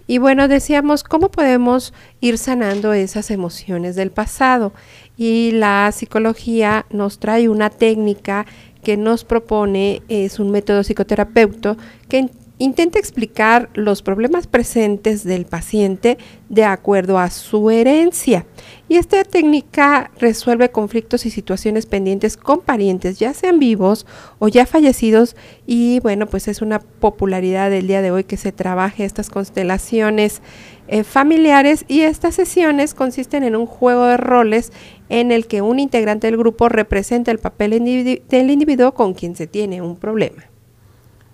Y 0.07 0.17
bueno, 0.17 0.50
decíamos, 0.50 1.05
¿cómo 1.05 1.31
podemos 1.31 1.93
ir 2.19 2.38
sanando 2.38 2.91
esas 2.91 3.31
emociones 3.31 3.95
del 3.95 4.11
pasado? 4.11 4.73
Y 5.15 5.51
la 5.53 5.89
psicología 5.93 6.85
nos 6.89 7.17
trae 7.17 7.47
una 7.47 7.69
técnica 7.69 8.45
que 8.83 8.97
nos 8.97 9.23
propone, 9.23 10.01
es 10.09 10.39
un 10.39 10.51
método 10.51 10.83
psicoterapeuta 10.83 11.77
que 12.09 12.29
intenta 12.61 12.99
explicar 12.99 13.71
los 13.73 14.03
problemas 14.03 14.45
presentes 14.45 15.23
del 15.23 15.45
paciente 15.45 16.19
de 16.47 16.63
acuerdo 16.63 17.17
a 17.17 17.31
su 17.31 17.71
herencia. 17.71 18.45
Y 18.87 18.97
esta 18.97 19.23
técnica 19.23 20.11
resuelve 20.19 20.69
conflictos 20.69 21.25
y 21.25 21.31
situaciones 21.31 21.87
pendientes 21.87 22.37
con 22.37 22.61
parientes, 22.61 23.17
ya 23.17 23.33
sean 23.33 23.57
vivos 23.57 24.05
o 24.37 24.47
ya 24.47 24.67
fallecidos. 24.67 25.35
Y 25.65 26.01
bueno, 26.01 26.27
pues 26.27 26.47
es 26.47 26.61
una 26.61 26.79
popularidad 26.79 27.71
del 27.71 27.87
día 27.87 28.03
de 28.03 28.11
hoy 28.11 28.25
que 28.25 28.37
se 28.37 28.51
trabaje 28.51 29.05
estas 29.05 29.31
constelaciones 29.31 30.43
eh, 30.87 31.03
familiares 31.03 31.83
y 31.87 32.01
estas 32.01 32.35
sesiones 32.35 32.93
consisten 32.93 33.43
en 33.43 33.55
un 33.55 33.65
juego 33.65 34.05
de 34.05 34.17
roles 34.17 34.71
en 35.09 35.31
el 35.31 35.47
que 35.47 35.63
un 35.63 35.79
integrante 35.79 36.27
del 36.27 36.37
grupo 36.37 36.69
representa 36.69 37.31
el 37.31 37.39
papel 37.39 37.71
del 37.71 38.51
individuo 38.51 38.93
con 38.93 39.15
quien 39.15 39.35
se 39.35 39.47
tiene 39.47 39.81
un 39.81 39.95
problema. 39.95 40.50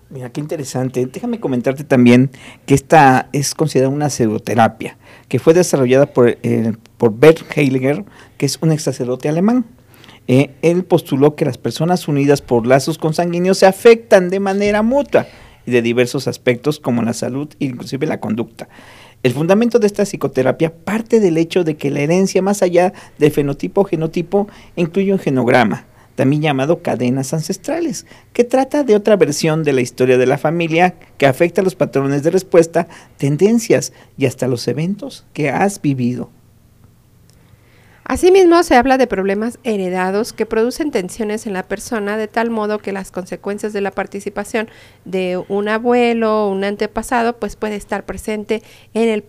Mira, 0.09 0.29
qué 0.29 0.39
interesante. 0.39 1.05
Déjame 1.05 1.41
comentarte 1.41 1.83
también 1.83 2.31
que 2.65 2.73
esta 2.73 3.27
es 3.33 3.53
considerada 3.53 3.93
una 3.93 4.09
pseudoterapia, 4.09 4.97
que 5.27 5.37
fue 5.37 5.53
desarrollada 5.53 6.05
por, 6.05 6.29
eh, 6.43 6.73
por 6.97 7.13
Bert 7.13 7.39
Heiliger, 7.55 8.05
que 8.37 8.45
es 8.45 8.57
un 8.61 8.71
ex 8.71 8.83
sacerdote 8.83 9.27
alemán. 9.27 9.65
Eh, 10.29 10.51
él 10.61 10.85
postuló 10.85 11.35
que 11.35 11.43
las 11.43 11.57
personas 11.57 12.07
unidas 12.07 12.41
por 12.41 12.65
lazos 12.65 12.97
consanguíneos 12.97 13.57
se 13.57 13.65
afectan 13.65 14.29
de 14.29 14.39
manera 14.39 14.81
mutua 14.81 15.27
y 15.65 15.71
de 15.71 15.81
diversos 15.81 16.27
aspectos 16.29 16.79
como 16.79 17.01
la 17.01 17.13
salud 17.13 17.49
e 17.59 17.65
inclusive 17.65 18.07
la 18.07 18.21
conducta. 18.21 18.69
El 19.23 19.33
fundamento 19.33 19.77
de 19.77 19.87
esta 19.87 20.03
psicoterapia 20.03 20.73
parte 20.73 21.19
del 21.19 21.37
hecho 21.37 21.65
de 21.65 21.75
que 21.75 21.91
la 21.91 21.99
herencia 21.99 22.41
más 22.41 22.61
allá 22.61 22.93
de 23.17 23.29
fenotipo 23.29 23.81
o 23.81 23.85
genotipo 23.85 24.47
incluye 24.77 25.11
un 25.11 25.19
genograma, 25.19 25.85
también 26.17 26.41
llamado 26.41 26.81
cadenas 26.81 27.31
ancestrales, 27.31 28.07
que 28.33 28.43
trata 28.43 28.83
de 28.83 28.95
otra 28.95 29.15
versión 29.15 29.63
de 29.63 29.71
la 29.71 29.81
historia 29.81 30.17
de 30.17 30.25
la 30.25 30.39
familia 30.39 30.95
que 31.19 31.27
afecta 31.27 31.61
los 31.61 31.75
patrones 31.75 32.23
de 32.23 32.31
respuesta, 32.31 32.87
tendencias 33.17 33.93
y 34.17 34.25
hasta 34.25 34.47
los 34.47 34.67
eventos 34.67 35.27
que 35.31 35.51
has 35.51 35.79
vivido. 35.79 36.31
Asimismo, 38.03 38.63
se 38.63 38.75
habla 38.75 38.97
de 38.97 39.05
problemas 39.05 39.59
heredados 39.63 40.33
que 40.33 40.47
producen 40.47 40.89
tensiones 40.89 41.45
en 41.45 41.53
la 41.53 41.63
persona 41.63 42.17
de 42.17 42.27
tal 42.27 42.49
modo 42.49 42.79
que 42.79 42.93
las 42.93 43.11
consecuencias 43.11 43.71
de 43.73 43.81
la 43.81 43.91
participación 43.91 44.69
de 45.05 45.39
un 45.49 45.67
abuelo 45.67 46.45
o 46.45 46.51
un 46.51 46.63
antepasado 46.63 47.37
pues 47.37 47.55
puede 47.55 47.75
estar 47.75 48.05
presente 48.05 48.63
en 48.95 49.09
el 49.09 49.21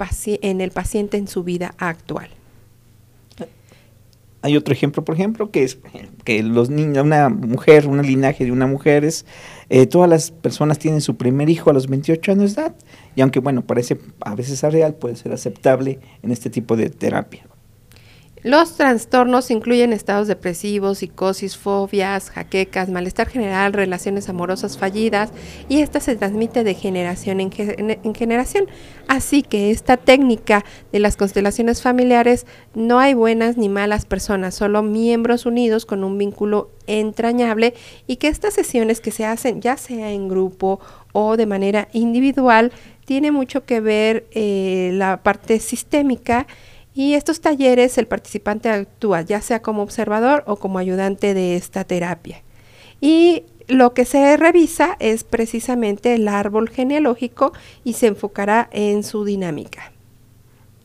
paciente 0.70 1.18
en 1.18 1.28
su 1.28 1.44
vida 1.44 1.74
actual. 1.76 2.37
Hay 4.40 4.56
otro 4.56 4.72
ejemplo, 4.72 5.04
por 5.04 5.16
ejemplo, 5.16 5.50
que 5.50 5.64
es 5.64 5.78
que 6.24 6.42
los 6.42 6.70
niños, 6.70 7.04
una 7.04 7.28
mujer, 7.28 7.88
una 7.88 8.02
linaje 8.02 8.44
de 8.44 8.52
una 8.52 8.66
mujer 8.66 9.04
es, 9.04 9.26
eh, 9.68 9.86
todas 9.86 10.08
las 10.08 10.30
personas 10.30 10.78
tienen 10.78 11.00
su 11.00 11.16
primer 11.16 11.50
hijo 11.50 11.70
a 11.70 11.72
los 11.72 11.88
28 11.88 12.32
años 12.32 12.54
de 12.54 12.62
edad. 12.62 12.76
Y 13.16 13.20
aunque, 13.20 13.40
bueno, 13.40 13.62
parece 13.62 13.98
a 14.20 14.34
veces 14.36 14.62
real, 14.62 14.94
puede 14.94 15.16
ser 15.16 15.32
aceptable 15.32 15.98
en 16.22 16.30
este 16.30 16.50
tipo 16.50 16.76
de 16.76 16.88
terapia. 16.88 17.46
Los 18.44 18.76
trastornos 18.76 19.50
incluyen 19.50 19.92
estados 19.92 20.28
depresivos, 20.28 20.98
psicosis, 20.98 21.56
fobias, 21.56 22.30
jaquecas, 22.30 22.88
malestar 22.88 23.28
general, 23.28 23.72
relaciones 23.72 24.28
amorosas 24.28 24.78
fallidas 24.78 25.30
y 25.68 25.80
esta 25.80 25.98
se 25.98 26.14
transmite 26.14 26.62
de 26.62 26.74
generación 26.74 27.40
en, 27.40 28.14
generación. 28.14 28.66
Así 29.08 29.42
que 29.42 29.70
esta 29.70 29.96
técnica 29.96 30.64
de 30.92 31.00
las 31.00 31.16
constelaciones 31.16 31.82
familiares 31.82 32.46
no 32.74 33.00
hay 33.00 33.14
buenas 33.14 33.56
ni 33.56 33.68
malas 33.68 34.06
personas, 34.06 34.54
solo 34.54 34.82
miembros 34.82 35.44
unidos 35.44 35.84
con 35.84 36.04
un 36.04 36.16
vínculo 36.16 36.70
entrañable 36.86 37.74
y 38.06 38.16
que 38.16 38.28
estas 38.28 38.54
sesiones 38.54 39.00
que 39.00 39.10
se 39.10 39.24
hacen 39.24 39.60
ya 39.60 39.76
sea 39.76 40.12
en 40.12 40.28
grupo 40.28 40.80
o 41.12 41.36
de 41.36 41.46
manera 41.46 41.88
individual 41.92 42.72
tiene 43.04 43.32
mucho 43.32 43.64
que 43.64 43.80
ver 43.80 44.26
eh, 44.32 44.90
la 44.94 45.22
parte 45.22 45.60
sistémica 45.60 46.46
y 46.98 47.14
estos 47.14 47.40
talleres 47.40 47.96
el 47.96 48.08
participante 48.08 48.68
actúa 48.68 49.22
ya 49.22 49.40
sea 49.40 49.62
como 49.62 49.84
observador 49.84 50.42
o 50.48 50.56
como 50.56 50.80
ayudante 50.80 51.32
de 51.32 51.54
esta 51.54 51.84
terapia. 51.84 52.42
Y 53.00 53.44
lo 53.68 53.94
que 53.94 54.04
se 54.04 54.36
revisa 54.36 54.96
es 54.98 55.22
precisamente 55.22 56.14
el 56.14 56.26
árbol 56.26 56.68
genealógico 56.68 57.52
y 57.84 57.92
se 57.92 58.08
enfocará 58.08 58.68
en 58.72 59.04
su 59.04 59.24
dinámica. 59.24 59.92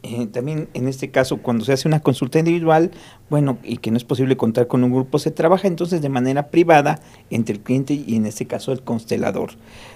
eh, 0.03 0.27
también 0.27 0.67
en 0.75 0.87
este 0.87 1.09
caso, 1.09 1.37
cuando 1.37 1.65
se 1.65 1.73
hace 1.73 1.87
una 1.87 1.99
consulta 1.99 2.37
individual, 2.37 2.91
bueno, 3.31 3.57
y 3.63 3.77
que 3.77 3.89
no 3.89 3.97
es 3.97 4.03
posible 4.03 4.37
contar 4.37 4.67
con 4.67 4.83
un 4.83 4.91
grupo, 4.91 5.17
se 5.17 5.31
trabaja 5.31 5.67
entonces 5.67 6.03
de 6.03 6.09
manera 6.09 6.49
privada 6.49 6.99
entre 7.31 7.55
el 7.55 7.61
cliente 7.61 7.95
y 7.95 8.17
en 8.17 8.27
este 8.27 8.45
caso 8.45 8.71
el 8.71 8.83
constelador. 8.83 9.53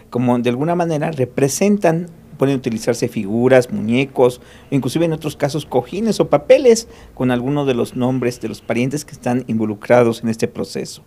Como 0.10 0.40
de 0.40 0.50
alguna 0.50 0.74
manera 0.74 1.12
representan, 1.12 2.08
pueden 2.38 2.56
utilizarse 2.56 3.08
figuras, 3.08 3.72
muñecos, 3.72 4.42
inclusive 4.72 5.06
en 5.06 5.14
otros 5.14 5.36
casos 5.36 5.66
cojines 5.66 6.20
o 6.20 6.30
papeles 6.30 6.88
con 7.14 7.32
algunos 7.32 7.68
de 7.68 7.74
los 7.74 7.96
nombres 7.96 8.40
de 8.40 8.48
los 8.50 8.62
parientes 8.62 9.06
que 9.06 9.14
están 9.14 9.44
involucrados 9.48 10.24
en 10.24 10.30
este 10.30 10.48
proceso. 10.48 11.04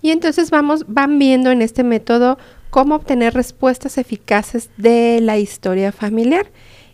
Y 0.00 0.10
entonces 0.10 0.50
vamos, 0.50 0.84
van 0.86 1.18
viendo 1.18 1.50
en 1.50 1.60
este 1.60 1.82
método 1.82 2.38
cómo 2.70 2.94
obtener 2.94 3.34
respuestas 3.34 3.98
eficaces 3.98 4.70
de 4.76 5.20
la 5.20 5.38
historia 5.38 5.92
familiar. 5.92 6.50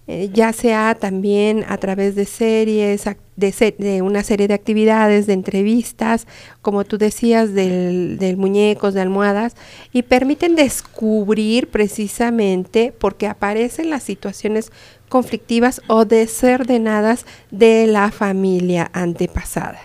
Eh, 0.06 0.28
ya 0.32 0.52
sea 0.52 0.94
también 0.94 1.64
a 1.66 1.78
través 1.78 2.14
de 2.14 2.26
series, 2.26 3.06
de, 3.36 4.02
una 4.02 4.22
serie 4.22 4.48
de 4.48 4.54
actividades, 4.54 5.26
de 5.26 5.32
entrevistas, 5.32 6.26
como 6.62 6.84
tú 6.84 6.98
decías, 6.98 7.54
del, 7.54 8.18
del, 8.18 8.36
muñecos, 8.36 8.94
de 8.94 9.00
almohadas, 9.00 9.56
y 9.92 10.02
permiten 10.02 10.56
descubrir 10.56 11.68
precisamente 11.68 12.92
porque 12.98 13.26
aparecen 13.26 13.90
las 13.90 14.02
situaciones 14.02 14.70
conflictivas 15.08 15.80
o 15.86 16.04
desordenadas 16.04 17.26
de 17.50 17.86
la 17.86 18.10
familia 18.10 18.90
antepasada. 18.92 19.80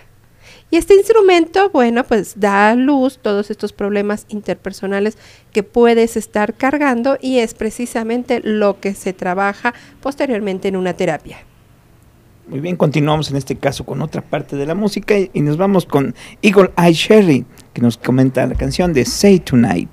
Y 0.72 0.76
este 0.76 0.94
instrumento, 0.94 1.68
bueno, 1.70 2.04
pues 2.04 2.38
da 2.38 2.70
a 2.70 2.74
luz 2.76 3.18
todos 3.20 3.50
estos 3.50 3.72
problemas 3.72 4.26
interpersonales 4.28 5.18
que 5.52 5.64
puedes 5.64 6.16
estar 6.16 6.54
cargando 6.54 7.18
y 7.20 7.38
es 7.38 7.54
precisamente 7.54 8.40
lo 8.44 8.78
que 8.78 8.94
se 8.94 9.12
trabaja 9.12 9.74
posteriormente 10.00 10.68
en 10.68 10.76
una 10.76 10.94
terapia. 10.94 11.38
Muy 12.50 12.58
bien, 12.58 12.74
continuamos 12.74 13.30
en 13.30 13.36
este 13.36 13.54
caso 13.54 13.86
con 13.86 14.02
otra 14.02 14.22
parte 14.22 14.56
de 14.56 14.66
la 14.66 14.74
música 14.74 15.14
y 15.32 15.40
nos 15.40 15.56
vamos 15.56 15.86
con 15.86 16.16
Eagle 16.42 16.72
Eye 16.76 16.92
Sherry, 16.92 17.46
que 17.72 17.80
nos 17.80 17.96
comenta 17.96 18.44
la 18.44 18.56
canción 18.56 18.92
de 18.92 19.04
Say 19.04 19.38
Tonight. 19.38 19.88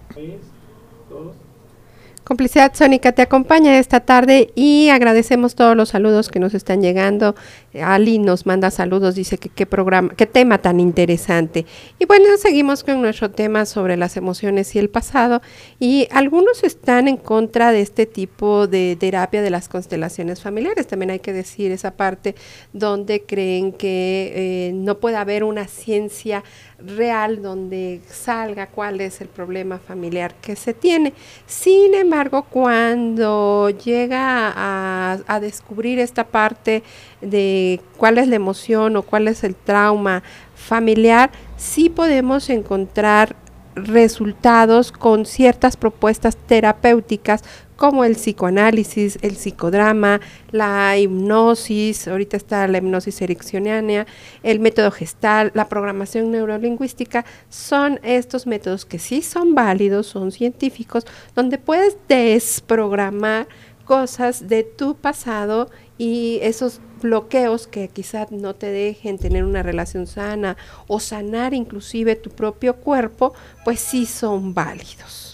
Complicidad 2.27 2.74
Sónica 2.75 3.13
te 3.13 3.22
acompaña 3.22 3.79
esta 3.79 4.01
tarde 4.01 4.51
y 4.53 4.89
agradecemos 4.89 5.55
todos 5.55 5.77
los 5.77 5.88
saludos 5.88 6.27
que 6.27 6.41
nos 6.41 6.53
están 6.53 6.81
llegando. 6.81 7.36
Ali 7.81 8.19
nos 8.19 8.46
manda 8.46 8.69
saludos, 8.69 9.15
dice 9.15 9.38
que 9.38 9.48
qué 9.48 9.65
programa, 9.65 10.13
qué 10.13 10.25
tema 10.25 10.57
tan 10.57 10.81
interesante. 10.81 11.65
Y 12.00 12.05
bueno, 12.05 12.25
seguimos 12.38 12.84
con 12.84 13.01
nuestro 13.01 13.31
tema 13.31 13.65
sobre 13.65 13.96
las 13.96 14.17
emociones 14.17 14.75
y 14.75 14.79
el 14.79 14.89
pasado. 14.89 15.41
Y 15.79 16.10
algunos 16.12 16.65
están 16.65 17.07
en 17.07 17.15
contra 17.15 17.72
de 17.72 17.79
este 17.79 18.05
tipo 18.05 18.67
de 18.67 18.98
terapia 19.00 19.41
de 19.41 19.50
las 19.50 19.69
constelaciones 19.69 20.41
familiares. 20.41 20.86
También 20.86 21.12
hay 21.12 21.19
que 21.19 21.31
decir 21.31 21.72
esa 21.72 21.91
parte 21.91 22.36
donde 22.74 23.24
creen 23.24 23.72
que 23.72 24.34
eh, 24.36 24.72
no 24.74 25.00
puede 25.00 25.15
haber 25.15 25.46
una 25.46 25.69
ciencia 25.69 26.43
real 26.79 27.41
donde 27.41 28.01
salga 28.07 28.67
cuál 28.67 29.01
es 29.01 29.22
el 29.22 29.27
problema 29.27 29.79
familiar 29.79 30.36
que 30.36 30.55
se 30.55 30.74
tiene. 30.74 31.13
Sin 31.46 31.93
embargo, 31.93 32.43
cuando 32.43 33.69
llega 33.69 34.53
a, 34.55 35.17
a, 35.27 35.39
descubrir 35.39 36.00
esta 36.00 36.24
parte 36.24 36.84
de 37.22 37.81
cuál 37.98 38.17
es 38.19 38.27
la 38.27 38.36
emoción 38.36 38.96
o 38.96 39.01
cuál 39.01 39.27
es 39.27 39.43
el 39.43 39.55
trauma 39.55 40.22
familiar, 40.55 41.31
sí 41.55 41.89
podemos 41.89 42.50
encontrar 42.50 43.36
resultados 43.75 44.91
con 44.91 45.25
ciertas 45.25 45.77
propuestas 45.77 46.36
terapéuticas 46.36 47.43
como 47.77 48.03
el 48.03 48.15
psicoanálisis, 48.15 49.17
el 49.22 49.38
psicodrama, 49.38 50.19
la 50.51 50.98
hipnosis, 50.98 52.07
ahorita 52.07 52.36
está 52.36 52.67
la 52.67 52.79
hipnosis 52.79 53.22
ericksoniana, 53.22 54.05
el 54.43 54.60
método 54.60 54.91
gestal, 54.91 55.51
la 55.53 55.69
programación 55.69 56.31
neurolingüística, 56.31 57.24
son 57.50 58.00
estos 58.03 58.48
métodos 58.48 58.86
que 58.86 59.00
sí 59.00 59.22
son 59.22 59.55
válidos, 59.55 60.07
son 60.07 60.31
científicos, 60.31 61.05
donde 61.36 61.57
puedes 61.57 61.98
desprogramar 62.10 63.48
cosas 63.86 64.50
de 64.50 64.63
tu 64.63 64.96
pasado 64.96 65.69
y 65.98 66.39
esos 66.41 66.81
bloqueos 67.01 67.67
que 67.67 67.88
quizás 67.88 68.31
no 68.31 68.53
te 68.53 68.67
dejen 68.67 69.17
tener 69.17 69.46
una 69.46 69.63
relación 69.63 70.07
sana 70.07 70.57
o 70.88 71.00
sanar 71.00 71.53
inclusive 71.53 72.15
tu 72.15 72.29
propio 72.29 72.75
cuerpo, 72.75 73.34
pues 73.63 73.79
sí 73.79 74.05
son 74.05 74.53
válidos. 74.53 75.26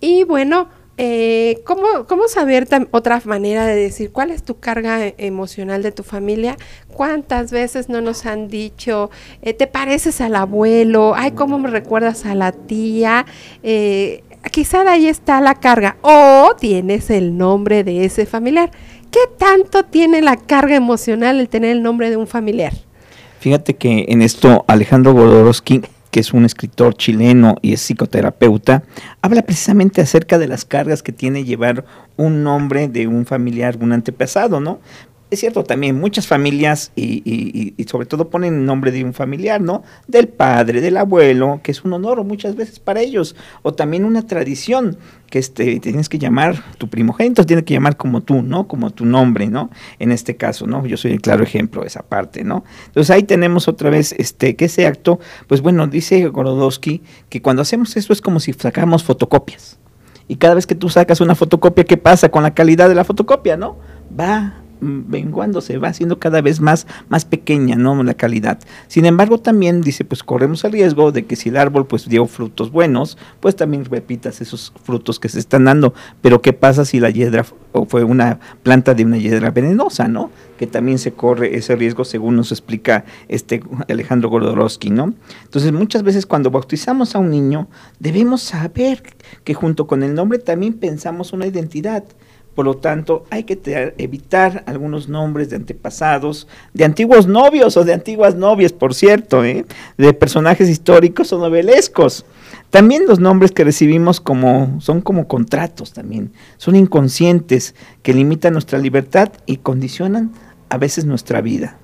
Y 0.00 0.24
bueno, 0.24 0.68
eh, 0.96 1.60
¿cómo, 1.64 2.06
¿cómo, 2.06 2.28
saber 2.28 2.68
otra 2.92 3.20
manera 3.24 3.66
de 3.66 3.74
decir 3.74 4.12
cuál 4.12 4.30
es 4.30 4.44
tu 4.44 4.60
carga 4.60 5.04
e, 5.04 5.14
emocional 5.18 5.82
de 5.82 5.90
tu 5.90 6.04
familia? 6.04 6.56
¿Cuántas 6.88 7.50
veces 7.50 7.88
no 7.88 8.00
nos 8.00 8.26
han 8.26 8.46
dicho, 8.46 9.10
eh, 9.42 9.54
te 9.54 9.66
pareces 9.66 10.20
al 10.20 10.36
abuelo? 10.36 11.14
Ay, 11.16 11.32
¿cómo 11.32 11.58
me 11.58 11.68
recuerdas 11.68 12.26
a 12.26 12.36
la 12.36 12.52
tía? 12.52 13.26
Eh, 13.64 14.22
quizá 14.52 14.88
ahí 14.88 15.08
está 15.08 15.40
la 15.40 15.56
carga. 15.56 15.96
O 16.02 16.54
tienes 16.58 17.10
el 17.10 17.36
nombre 17.36 17.82
de 17.82 18.04
ese 18.04 18.24
familiar. 18.24 18.70
¿Qué 19.10 19.20
tanto 19.36 19.84
tiene 19.84 20.22
la 20.22 20.36
carga 20.36 20.76
emocional 20.76 21.40
el 21.40 21.48
tener 21.48 21.70
el 21.70 21.82
nombre 21.82 22.10
de 22.10 22.16
un 22.16 22.26
familiar? 22.26 22.72
Fíjate 23.40 23.74
que 23.74 24.06
en 24.08 24.22
esto 24.22 24.64
Alejandro 24.68 25.12
Godorowski, 25.12 25.82
que 26.14 26.20
es 26.20 26.32
un 26.32 26.44
escritor 26.44 26.94
chileno 26.94 27.56
y 27.60 27.72
es 27.72 27.80
psicoterapeuta, 27.80 28.84
habla 29.20 29.42
precisamente 29.42 30.00
acerca 30.00 30.38
de 30.38 30.46
las 30.46 30.64
cargas 30.64 31.02
que 31.02 31.10
tiene 31.10 31.42
llevar 31.42 31.84
un 32.16 32.44
nombre 32.44 32.86
de 32.86 33.08
un 33.08 33.26
familiar, 33.26 33.76
un 33.80 33.90
antepasado, 33.90 34.60
¿no? 34.60 34.78
Es 35.30 35.40
cierto 35.40 35.64
también, 35.64 35.98
muchas 35.98 36.26
familias 36.26 36.92
y, 36.96 37.74
sobre 37.88 38.06
todo 38.06 38.30
ponen 38.30 38.64
nombre 38.64 38.92
de 38.92 39.04
un 39.04 39.14
familiar, 39.14 39.60
¿no? 39.60 39.82
Del 40.06 40.28
padre, 40.28 40.80
del 40.80 40.96
abuelo, 40.96 41.60
que 41.62 41.72
es 41.72 41.84
un 41.84 41.92
honor 41.92 42.22
muchas 42.24 42.56
veces 42.56 42.78
para 42.78 43.00
ellos, 43.00 43.34
o 43.62 43.74
también 43.74 44.04
una 44.04 44.26
tradición, 44.26 44.96
que 45.30 45.38
este, 45.38 45.80
tienes 45.80 46.08
que 46.08 46.18
llamar, 46.18 46.62
tu 46.78 46.88
primogénito 46.88 47.44
tiene 47.44 47.64
que 47.64 47.74
llamar 47.74 47.96
como 47.96 48.20
tú, 48.20 48.42
¿no? 48.42 48.68
Como 48.68 48.90
tu 48.90 49.04
nombre, 49.04 49.48
¿no? 49.48 49.70
En 49.98 50.12
este 50.12 50.36
caso, 50.36 50.66
¿no? 50.66 50.86
Yo 50.86 50.96
soy 50.96 51.12
el 51.12 51.20
claro 51.20 51.42
ejemplo 51.42 51.80
de 51.80 51.88
esa 51.88 52.02
parte, 52.02 52.44
¿no? 52.44 52.64
Entonces 52.86 53.10
ahí 53.10 53.24
tenemos 53.24 53.66
otra 53.66 53.90
vez, 53.90 54.14
este, 54.18 54.54
que 54.54 54.66
ese 54.66 54.86
acto, 54.86 55.18
pues 55.48 55.60
bueno, 55.60 55.86
dice 55.86 56.26
Gorodowski 56.28 57.02
que 57.28 57.42
cuando 57.42 57.62
hacemos 57.62 57.96
eso 57.96 58.12
es 58.12 58.20
como 58.20 58.40
si 58.40 58.52
sacáramos 58.52 59.02
fotocopias. 59.02 59.78
Y 60.28 60.36
cada 60.36 60.54
vez 60.54 60.66
que 60.66 60.74
tú 60.74 60.88
sacas 60.88 61.20
una 61.20 61.34
fotocopia, 61.34 61.84
¿qué 61.84 61.96
pasa 61.96 62.30
con 62.30 62.42
la 62.42 62.54
calidad 62.54 62.88
de 62.88 62.94
la 62.94 63.04
fotocopia, 63.04 63.56
no? 63.56 63.76
Va 64.18 64.63
menguando, 64.80 65.60
se 65.60 65.78
va 65.78 65.88
haciendo 65.88 66.18
cada 66.18 66.40
vez 66.40 66.60
más, 66.60 66.86
más 67.08 67.24
pequeña, 67.24 67.76
¿no? 67.76 68.02
La 68.02 68.14
calidad. 68.14 68.58
Sin 68.88 69.06
embargo, 69.06 69.38
también 69.38 69.80
dice, 69.80 70.04
pues 70.04 70.22
corremos 70.22 70.64
el 70.64 70.72
riesgo 70.72 71.12
de 71.12 71.26
que 71.26 71.36
si 71.36 71.48
el 71.48 71.56
árbol 71.56 71.86
pues 71.86 72.08
dio 72.08 72.26
frutos 72.26 72.70
buenos, 72.70 73.18
pues 73.40 73.56
también 73.56 73.84
repitas 73.84 74.40
esos 74.40 74.72
frutos 74.82 75.18
que 75.18 75.28
se 75.28 75.38
están 75.38 75.64
dando. 75.64 75.94
Pero 76.20 76.42
¿qué 76.42 76.52
pasa 76.52 76.84
si 76.84 77.00
la 77.00 77.10
hiedra 77.10 77.44
fue 77.88 78.04
una 78.04 78.38
planta 78.62 78.94
de 78.94 79.04
una 79.04 79.18
hiedra 79.18 79.50
venenosa, 79.50 80.06
¿no? 80.06 80.30
Que 80.58 80.66
también 80.66 80.98
se 80.98 81.12
corre 81.12 81.56
ese 81.56 81.74
riesgo 81.74 82.04
según 82.04 82.36
nos 82.36 82.52
explica 82.52 83.04
este 83.28 83.62
Alejandro 83.88 84.30
Gordorowski, 84.30 84.90
¿no? 84.90 85.14
Entonces, 85.42 85.72
muchas 85.72 86.04
veces 86.04 86.26
cuando 86.26 86.50
bautizamos 86.50 87.14
a 87.16 87.18
un 87.18 87.30
niño, 87.30 87.68
debemos 87.98 88.42
saber 88.42 89.02
que 89.42 89.54
junto 89.54 89.86
con 89.86 90.02
el 90.02 90.14
nombre 90.14 90.38
también 90.38 90.74
pensamos 90.74 91.32
una 91.32 91.46
identidad. 91.46 92.04
Por 92.54 92.66
lo 92.66 92.76
tanto, 92.76 93.24
hay 93.30 93.44
que 93.44 93.94
evitar 93.98 94.62
algunos 94.66 95.08
nombres 95.08 95.50
de 95.50 95.56
antepasados, 95.56 96.46
de 96.72 96.84
antiguos 96.84 97.26
novios 97.26 97.76
o 97.76 97.84
de 97.84 97.92
antiguas 97.92 98.36
novias, 98.36 98.72
por 98.72 98.94
cierto, 98.94 99.44
¿eh? 99.44 99.64
de 99.98 100.12
personajes 100.12 100.68
históricos 100.68 101.32
o 101.32 101.38
novelescos. 101.38 102.24
También 102.70 103.06
los 103.06 103.18
nombres 103.18 103.52
que 103.52 103.64
recibimos 103.64 104.20
como 104.20 104.80
son 104.80 105.00
como 105.00 105.28
contratos 105.28 105.92
también, 105.92 106.32
son 106.56 106.76
inconscientes 106.76 107.74
que 108.02 108.14
limitan 108.14 108.52
nuestra 108.52 108.78
libertad 108.78 109.32
y 109.46 109.58
condicionan 109.58 110.32
a 110.68 110.78
veces 110.78 111.04
nuestra 111.04 111.40
vida. 111.40 111.78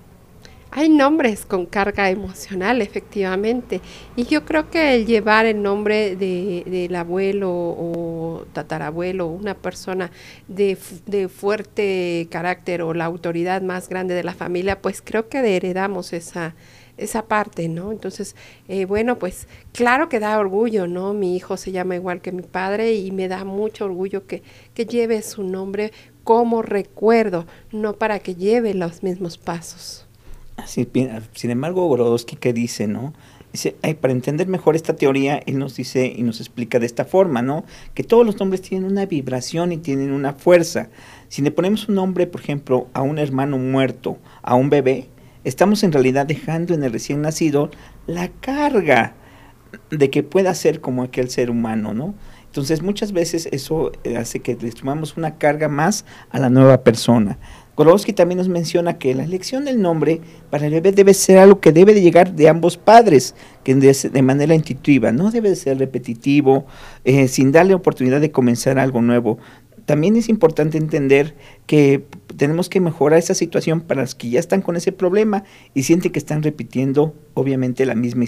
Hay 0.73 0.89
nombres 0.89 1.47
con 1.47 1.67
carga 1.67 2.11
emocional, 2.11 2.81
efectivamente. 2.81 3.81
Y 4.15 4.25
yo 4.27 4.45
creo 4.45 4.71
que 4.71 4.95
el 4.95 5.05
llevar 5.05 5.45
el 5.47 5.63
nombre 5.63 6.15
del 6.15 6.95
abuelo 6.95 7.51
o 7.51 8.47
tatarabuelo, 8.53 9.27
una 9.27 9.55
persona 9.55 10.13
de, 10.47 10.79
de, 11.07 11.29
fuerte 11.29 12.29
carácter 12.31 12.83
o 12.83 12.95
la 12.95 13.07
autoridad 13.07 13.63
más 13.63 13.89
grande 13.89 14.15
de 14.15 14.23
la 14.23 14.33
familia, 14.33 14.81
pues 14.81 15.03
creo 15.03 15.29
que 15.29 15.39
heredamos 15.57 16.13
esa, 16.13 16.55
esa 16.97 17.27
parte, 17.27 17.69
¿no? 17.69 17.91
Entonces, 17.91 18.37
eh, 18.69 18.85
bueno, 18.85 19.19
pues 19.19 19.49
claro 19.73 20.09
que 20.09 20.21
da 20.21 20.39
orgullo, 20.39 20.87
¿no? 20.87 21.15
Mi 21.15 21.35
hijo 21.35 21.57
se 21.57 21.73
llama 21.73 21.97
igual 21.97 22.21
que 22.21 22.31
mi 22.31 22.43
padre 22.43 22.95
y 22.95 23.11
me 23.11 23.27
da 23.27 23.45
mucho 23.45 23.87
orgullo 23.87 24.25
que, 24.29 24.45
que 24.75 24.87
lleve 24.87 25.21
su 25.23 25.43
nombre 25.43 25.93
como 26.23 26.63
recuerdo, 26.63 27.47
no 27.73 27.95
para 27.95 28.21
que 28.21 28.37
lleve 28.37 28.75
los 28.75 29.03
mismos 29.03 29.37
pasos 29.37 30.07
sin 30.67 31.51
embargo, 31.51 31.87
Gorodowski 31.87 32.37
que 32.37 32.53
dice, 32.53 32.87
¿no? 32.87 33.13
para 34.01 34.13
entender 34.13 34.47
mejor 34.47 34.77
esta 34.77 34.95
teoría, 34.95 35.43
él 35.45 35.59
nos 35.59 35.75
dice 35.75 36.13
y 36.15 36.23
nos 36.23 36.39
explica 36.39 36.79
de 36.79 36.87
esta 36.87 37.05
forma, 37.05 37.43
¿no? 37.43 37.65
Que 37.95 38.05
todos 38.05 38.25
los 38.25 38.39
nombres 38.39 38.63
tienen 38.63 38.91
una 38.91 39.07
vibración 39.07 39.73
y 39.73 39.79
tienen 39.79 40.13
una 40.13 40.35
fuerza. 40.35 40.89
Si 41.29 41.43
le 41.43 41.51
ponemos 41.51 41.89
un 41.89 41.97
nombre, 41.97 42.27
por 42.27 42.41
ejemplo, 42.41 42.87
a 42.93 43.03
un 43.03 43.19
hermano 43.19 43.59
muerto, 43.59 44.19
a 44.43 44.55
un 44.55 44.71
bebé, 44.71 45.09
estamos 45.43 45.83
en 45.83 45.93
realidad 45.93 46.27
dejando 46.27 46.75
en 46.75 46.85
el 46.85 46.93
recién 46.93 47.23
nacido 47.23 47.71
la 48.07 48.29
carga 48.29 49.15
de 49.91 50.11
que 50.11 50.23
pueda 50.23 50.55
ser 50.55 50.81
como 50.81 51.03
aquel 51.03 51.29
ser 51.29 51.51
humano, 51.51 51.93
¿no? 51.93 52.15
Entonces 52.51 52.83
muchas 52.83 53.13
veces 53.13 53.49
eso 53.53 53.93
eh, 54.03 54.17
hace 54.17 54.41
que 54.41 54.57
le 54.61 54.73
sumamos 54.73 55.17
una 55.17 55.39
carga 55.39 55.69
más 55.69 56.05
a 56.31 56.41
la 56.41 56.51
nueva 56.51 56.83
persona. 56.83 57.39
Gorowski 57.77 58.13
también 58.13 58.39
nos 58.39 58.49
menciona 58.49 58.99
que 58.99 59.15
la 59.15 59.23
elección 59.23 59.65
del 59.65 59.81
nombre 59.81 60.21
para 60.51 60.67
el 60.67 60.73
bebé 60.73 60.91
debe 60.91 61.15
ser 61.15 61.39
algo 61.39 61.61
que 61.61 61.71
debe 61.71 61.95
de 61.95 62.03
llegar 62.03 62.35
de 62.35 62.49
ambos 62.49 62.77
padres, 62.77 63.37
que 63.63 63.75
de, 63.75 64.23
manera 64.23 64.55
intuitiva, 64.55 65.13
no 65.13 65.31
debe 65.31 65.49
de 65.49 65.57
ser 65.57 65.79
repetitivo, 65.79 66.67
eh, 67.05 67.29
sin 67.29 67.53
darle 67.53 67.73
oportunidad 67.73 68.21
de 68.21 68.33
comenzar 68.33 68.81
algo 68.81 69.01
nuevo 69.01 69.39
también 69.91 70.15
es 70.15 70.29
importante 70.29 70.79
entender 70.79 71.35
que 71.67 72.05
tenemos 72.37 72.69
que 72.69 72.79
mejorar 72.79 73.19
esa 73.19 73.35
situación 73.35 73.81
para 73.81 74.03
los 74.03 74.15
que 74.15 74.31
ya 74.31 74.39
están 74.39 74.63
con 74.63 74.77
ese 74.77 74.93
problema 74.93 75.43
y 75.75 75.83
sienten 75.83 76.13
que 76.13 76.21
están 76.21 76.45
repitiendo 76.45 77.13
obviamente 77.35 77.85
la 77.87 77.97
misma, 77.97 78.23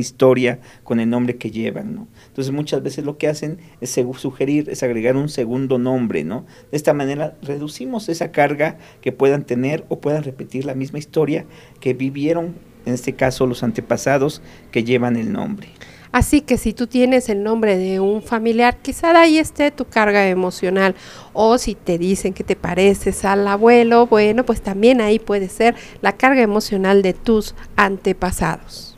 historia 0.00 0.58
con 0.82 0.98
el 0.98 1.08
nombre 1.08 1.36
que 1.36 1.52
llevan. 1.52 2.08
Entonces 2.26 2.52
muchas 2.52 2.82
veces 2.82 3.04
lo 3.04 3.18
que 3.18 3.28
hacen 3.28 3.58
es 3.80 3.96
sugerir, 4.16 4.68
es 4.68 4.82
agregar 4.82 5.14
un 5.14 5.28
segundo 5.28 5.78
nombre, 5.78 6.24
¿no? 6.24 6.44
De 6.72 6.76
esta 6.76 6.92
manera 6.92 7.36
reducimos 7.40 8.08
esa 8.08 8.32
carga 8.32 8.76
que 9.00 9.12
puedan 9.12 9.44
tener 9.44 9.84
o 9.88 10.00
puedan 10.00 10.24
repetir 10.24 10.64
la 10.64 10.74
misma 10.74 10.98
historia 10.98 11.44
que 11.78 11.94
vivieron, 11.94 12.56
en 12.84 12.94
este 12.94 13.12
caso 13.12 13.46
los 13.46 13.62
antepasados 13.62 14.42
que 14.72 14.82
llevan 14.82 15.14
el 15.14 15.32
nombre. 15.32 15.68
Así 16.14 16.42
que 16.42 16.58
si 16.58 16.72
tú 16.72 16.86
tienes 16.86 17.28
el 17.28 17.42
nombre 17.42 17.76
de 17.76 17.98
un 17.98 18.22
familiar, 18.22 18.76
quizá 18.80 19.12
de 19.12 19.18
ahí 19.18 19.38
esté 19.38 19.72
tu 19.72 19.84
carga 19.84 20.28
emocional. 20.28 20.94
O 21.32 21.58
si 21.58 21.74
te 21.74 21.98
dicen 21.98 22.32
que 22.34 22.44
te 22.44 22.54
pareces 22.54 23.24
al 23.24 23.48
abuelo, 23.48 24.06
bueno, 24.06 24.46
pues 24.46 24.62
también 24.62 25.00
ahí 25.00 25.18
puede 25.18 25.48
ser 25.48 25.74
la 26.02 26.12
carga 26.12 26.40
emocional 26.40 27.02
de 27.02 27.14
tus 27.14 27.56
antepasados. 27.74 28.96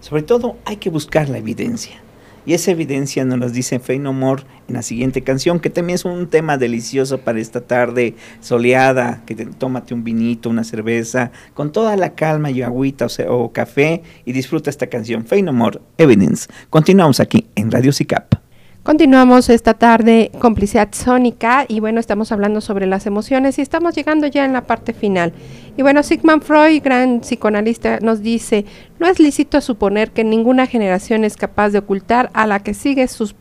Sobre 0.00 0.22
todo 0.22 0.56
hay 0.64 0.76
que 0.76 0.88
buscar 0.88 1.28
la 1.28 1.36
evidencia. 1.36 2.00
Y 2.46 2.54
esa 2.54 2.70
evidencia 2.70 3.24
nos 3.24 3.38
las 3.38 3.52
dice 3.52 3.78
Fey 3.78 3.98
No 3.98 4.12
More 4.12 4.42
en 4.68 4.74
la 4.74 4.82
siguiente 4.82 5.22
canción, 5.22 5.60
que 5.60 5.70
también 5.70 5.94
es 5.94 6.04
un 6.04 6.28
tema 6.28 6.58
delicioso 6.58 7.18
para 7.18 7.40
esta 7.40 7.62
tarde 7.62 8.14
soleada, 8.40 9.22
que 9.26 9.34
te, 9.34 9.46
tómate 9.46 9.94
un 9.94 10.04
vinito, 10.04 10.50
una 10.50 10.64
cerveza, 10.64 11.30
con 11.54 11.72
toda 11.72 11.96
la 11.96 12.14
calma 12.14 12.50
y 12.50 12.62
agüita 12.62 13.06
o, 13.06 13.34
o 13.34 13.52
café 13.52 14.02
y 14.24 14.32
disfruta 14.32 14.70
esta 14.70 14.88
canción, 14.88 15.24
Fey 15.24 15.42
No 15.42 15.52
More, 15.52 15.80
Evidence. 15.96 16.48
Continuamos 16.68 17.20
aquí 17.20 17.46
en 17.54 17.70
Radio 17.70 17.92
SICAP. 17.92 18.44
Continuamos 18.84 19.48
esta 19.48 19.72
tarde 19.72 20.30
Complicidad 20.38 20.90
Sónica 20.92 21.64
y 21.66 21.80
bueno, 21.80 22.00
estamos 22.00 22.32
hablando 22.32 22.60
sobre 22.60 22.84
las 22.84 23.06
emociones 23.06 23.58
y 23.58 23.62
estamos 23.62 23.94
llegando 23.94 24.26
ya 24.26 24.44
en 24.44 24.52
la 24.52 24.66
parte 24.66 24.92
final. 24.92 25.32
Y 25.76 25.82
bueno, 25.82 26.02
Sigmund 26.04 26.42
Freud, 26.42 26.82
gran 26.82 27.20
psicoanalista, 27.20 27.98
nos 28.00 28.22
dice, 28.22 28.64
no 29.00 29.08
es 29.08 29.18
lícito 29.18 29.60
suponer 29.60 30.12
que 30.12 30.22
ninguna 30.22 30.66
generación 30.66 31.24
es 31.24 31.36
capaz 31.36 31.70
de 31.70 31.78
ocultar 31.78 32.30
a 32.32 32.46
la 32.46 32.60
que 32.60 32.74
sigue 32.74 33.08
sus, 33.08 33.34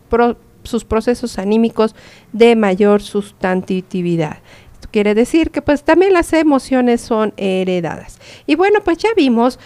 procesos 0.88 1.38
anímicos 1.38 1.96
de 2.32 2.56
mayor 2.56 3.04
sustantividad. 3.04 4.38
Esto 4.74 4.90
quiere 4.92 5.14
decir 5.14 5.52
que 5.52 5.62
pues 5.62 5.84
también 5.84 6.14
las 6.14 6.34
emociones 6.34 7.02
son 7.02 7.34
heredadas. 7.38 8.20
Y 8.48 8.56
bueno, 8.56 8.80
pues 8.84 8.98
ya 8.98 9.10
vimos 9.16 9.60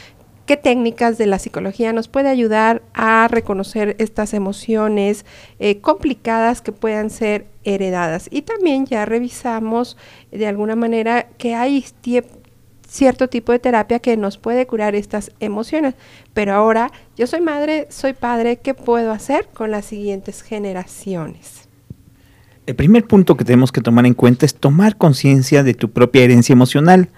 qué 0.46 0.58
técnicas 0.58 1.18
de 1.18 1.28
la 1.28 1.40
psicología 1.40 1.94
nos 1.94 2.08
puede 2.08 2.30
ayudar 2.30 2.82
a 2.94 3.28
reconocer 3.30 3.96
estas 4.00 4.34
emociones 4.34 5.26
eh, 5.60 5.80
complicadas 5.80 6.62
que 6.62 6.72
puedan 6.72 7.10
ser 7.10 7.48
heredadas. 7.66 8.28
Y 8.32 8.42
también 8.42 8.86
ya 8.86 9.06
revisamos 9.06 9.98
de 10.32 10.48
alguna 10.48 10.76
manera 10.76 11.28
que 11.38 11.54
hay 11.54 11.78
cierto 12.88 13.28
tipo 13.28 13.52
de 13.52 13.60
terapia 13.60 14.00
que 14.00 14.18
nos 14.18 14.38
puede 14.38 14.66
curar 14.66 14.96
estas 14.96 15.32
emociones. 15.40 15.96
Pero 16.34 16.54
ahora, 16.54 16.92
yo 17.16 17.28
soy 17.28 17.42
madre, 17.42 17.88
soy 17.90 18.14
padre, 18.14 18.58
¿qué 18.58 18.74
puedo 18.74 19.12
hacer 19.12 19.48
con 19.54 19.72
las 19.72 19.86
siguientes 19.86 20.42
generaciones? 20.42 21.68
El 22.66 22.76
primer 22.76 23.06
punto 23.06 23.38
que 23.38 23.46
tenemos 23.46 23.72
que 23.72 23.82
tomar 23.82 24.06
en 24.06 24.14
cuenta 24.14 24.46
es 24.46 24.56
tomar 24.56 24.98
conciencia 24.98 25.64
de 25.64 25.74
tu 25.74 25.92
propia 25.92 26.24
herencia 26.24 26.54
emocional. 26.54 27.10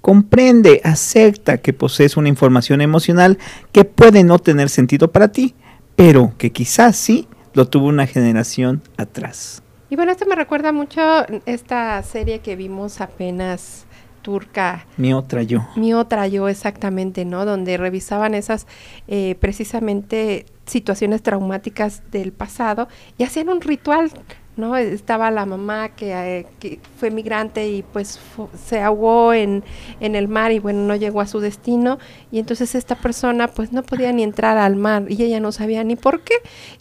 Comprende, 0.00 0.80
acepta 0.84 1.58
que 1.58 1.72
posees 1.72 2.16
una 2.16 2.28
información 2.28 2.80
emocional 2.80 3.38
que 3.72 3.84
puede 3.84 4.22
no 4.22 4.38
tener 4.38 4.68
sentido 4.68 5.10
para 5.10 5.28
ti, 5.28 5.54
pero 5.96 6.34
que 6.36 6.52
quizás 6.52 6.96
sí 6.96 7.26
lo 7.54 7.68
tuvo 7.68 7.86
una 7.86 8.06
generación 8.06 8.82
atrás. 8.96 9.62
Y 9.90 9.96
bueno, 9.96 10.12
esto 10.12 10.26
me 10.26 10.34
recuerda 10.34 10.72
mucho 10.72 11.00
esta 11.46 12.02
serie 12.02 12.40
que 12.40 12.56
vimos 12.56 13.00
apenas 13.00 13.86
turca. 14.28 14.84
Mi 14.98 15.14
otra 15.14 15.42
yo. 15.42 15.66
Mi 15.74 15.94
otra 15.94 16.28
yo, 16.28 16.50
exactamente, 16.50 17.24
¿no? 17.24 17.46
Donde 17.46 17.78
revisaban 17.78 18.34
esas 18.34 18.66
eh, 19.06 19.36
precisamente 19.40 20.44
situaciones 20.66 21.22
traumáticas 21.22 22.02
del 22.10 22.32
pasado 22.32 22.88
y 23.16 23.22
hacían 23.22 23.48
un 23.48 23.62
ritual 23.62 24.10
¿no? 24.58 24.76
Estaba 24.76 25.30
la 25.30 25.46
mamá 25.46 25.90
que, 25.90 26.12
eh, 26.12 26.78
fue 26.98 27.10
migrante 27.10 27.68
y 27.68 27.82
pues 27.82 28.20
se 28.66 28.80
ahogó 28.80 29.32
en, 29.32 29.64
en, 30.00 30.14
el 30.14 30.28
mar 30.28 30.52
y 30.52 30.58
bueno, 30.58 30.80
no 30.80 30.96
llegó 30.96 31.20
a 31.20 31.26
su 31.26 31.40
destino 31.40 31.98
y 32.30 32.38
entonces 32.38 32.74
esta 32.74 32.96
persona 32.96 33.48
pues 33.48 33.72
no 33.72 33.82
podía 33.82 34.12
ni 34.12 34.22
entrar 34.22 34.58
al 34.58 34.76
mar 34.76 35.04
y 35.08 35.22
ella 35.22 35.40
no 35.40 35.52
sabía 35.52 35.84
ni 35.84 35.96
por 35.96 36.22
qué 36.22 36.34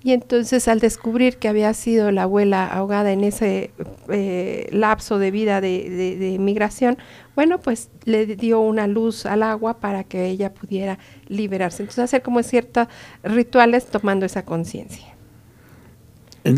y 0.04 0.12
entonces 0.12 0.68
al 0.68 0.80
descubrir 0.80 1.38
que 1.38 1.48
había 1.48 1.74
sido 1.74 2.12
la 2.12 2.24
abuela 2.24 2.66
ahogada 2.66 3.12
en 3.12 3.24
ese 3.24 3.72
eh, 4.10 4.68
lapso 4.72 5.20
de 5.20 5.32
vida 5.32 5.62
de, 5.62 5.90
de, 5.90 6.18
de 6.18 6.40
migración, 6.40 6.98
bueno, 7.36 7.60
pues 7.60 7.92
le 8.06 8.26
dio 8.26 8.60
una 8.62 8.88
luz 8.88 9.28
al 9.28 9.44
agua 9.44 9.80
para 9.80 10.04
que 10.04 10.26
ella 10.26 10.54
pudiera 10.54 10.98
liberarse. 11.28 11.84
Entonces 11.84 12.06
hacer 12.06 12.24
como 12.24 12.42
ciertos 12.42 12.88
rituales 13.22 13.86
tomando 13.86 14.26
esa 14.26 14.44
conciencia 14.44 15.17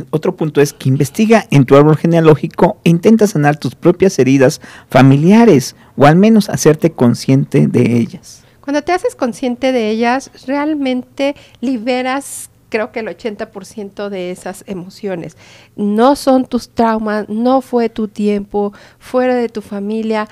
otro 0.09 0.35
punto 0.35 0.61
es 0.61 0.73
que 0.73 0.89
investiga 0.89 1.45
en 1.51 1.65
tu 1.65 1.75
árbol 1.75 1.97
genealógico 1.97 2.77
e 2.83 2.89
intenta 2.89 3.27
sanar 3.27 3.57
tus 3.57 3.75
propias 3.75 4.17
heridas 4.19 4.61
familiares 4.89 5.75
o 5.95 6.05
al 6.05 6.15
menos 6.15 6.49
hacerte 6.49 6.91
consciente 6.91 7.67
de 7.67 7.97
ellas. 7.97 8.43
Cuando 8.61 8.81
te 8.81 8.91
haces 8.91 9.15
consciente 9.15 9.71
de 9.71 9.89
ellas, 9.89 10.31
realmente 10.45 11.35
liberas 11.61 12.49
creo 12.69 12.91
que 12.91 12.99
el 12.99 13.07
80% 13.07 14.09
de 14.09 14.31
esas 14.31 14.63
emociones. 14.67 15.37
No 15.75 16.15
son 16.15 16.45
tus 16.45 16.69
traumas, 16.69 17.27
no 17.27 17.61
fue 17.61 17.89
tu 17.89 18.07
tiempo, 18.07 18.73
fuera 18.99 19.35
de 19.35 19.49
tu 19.49 19.61
familia, 19.61 20.27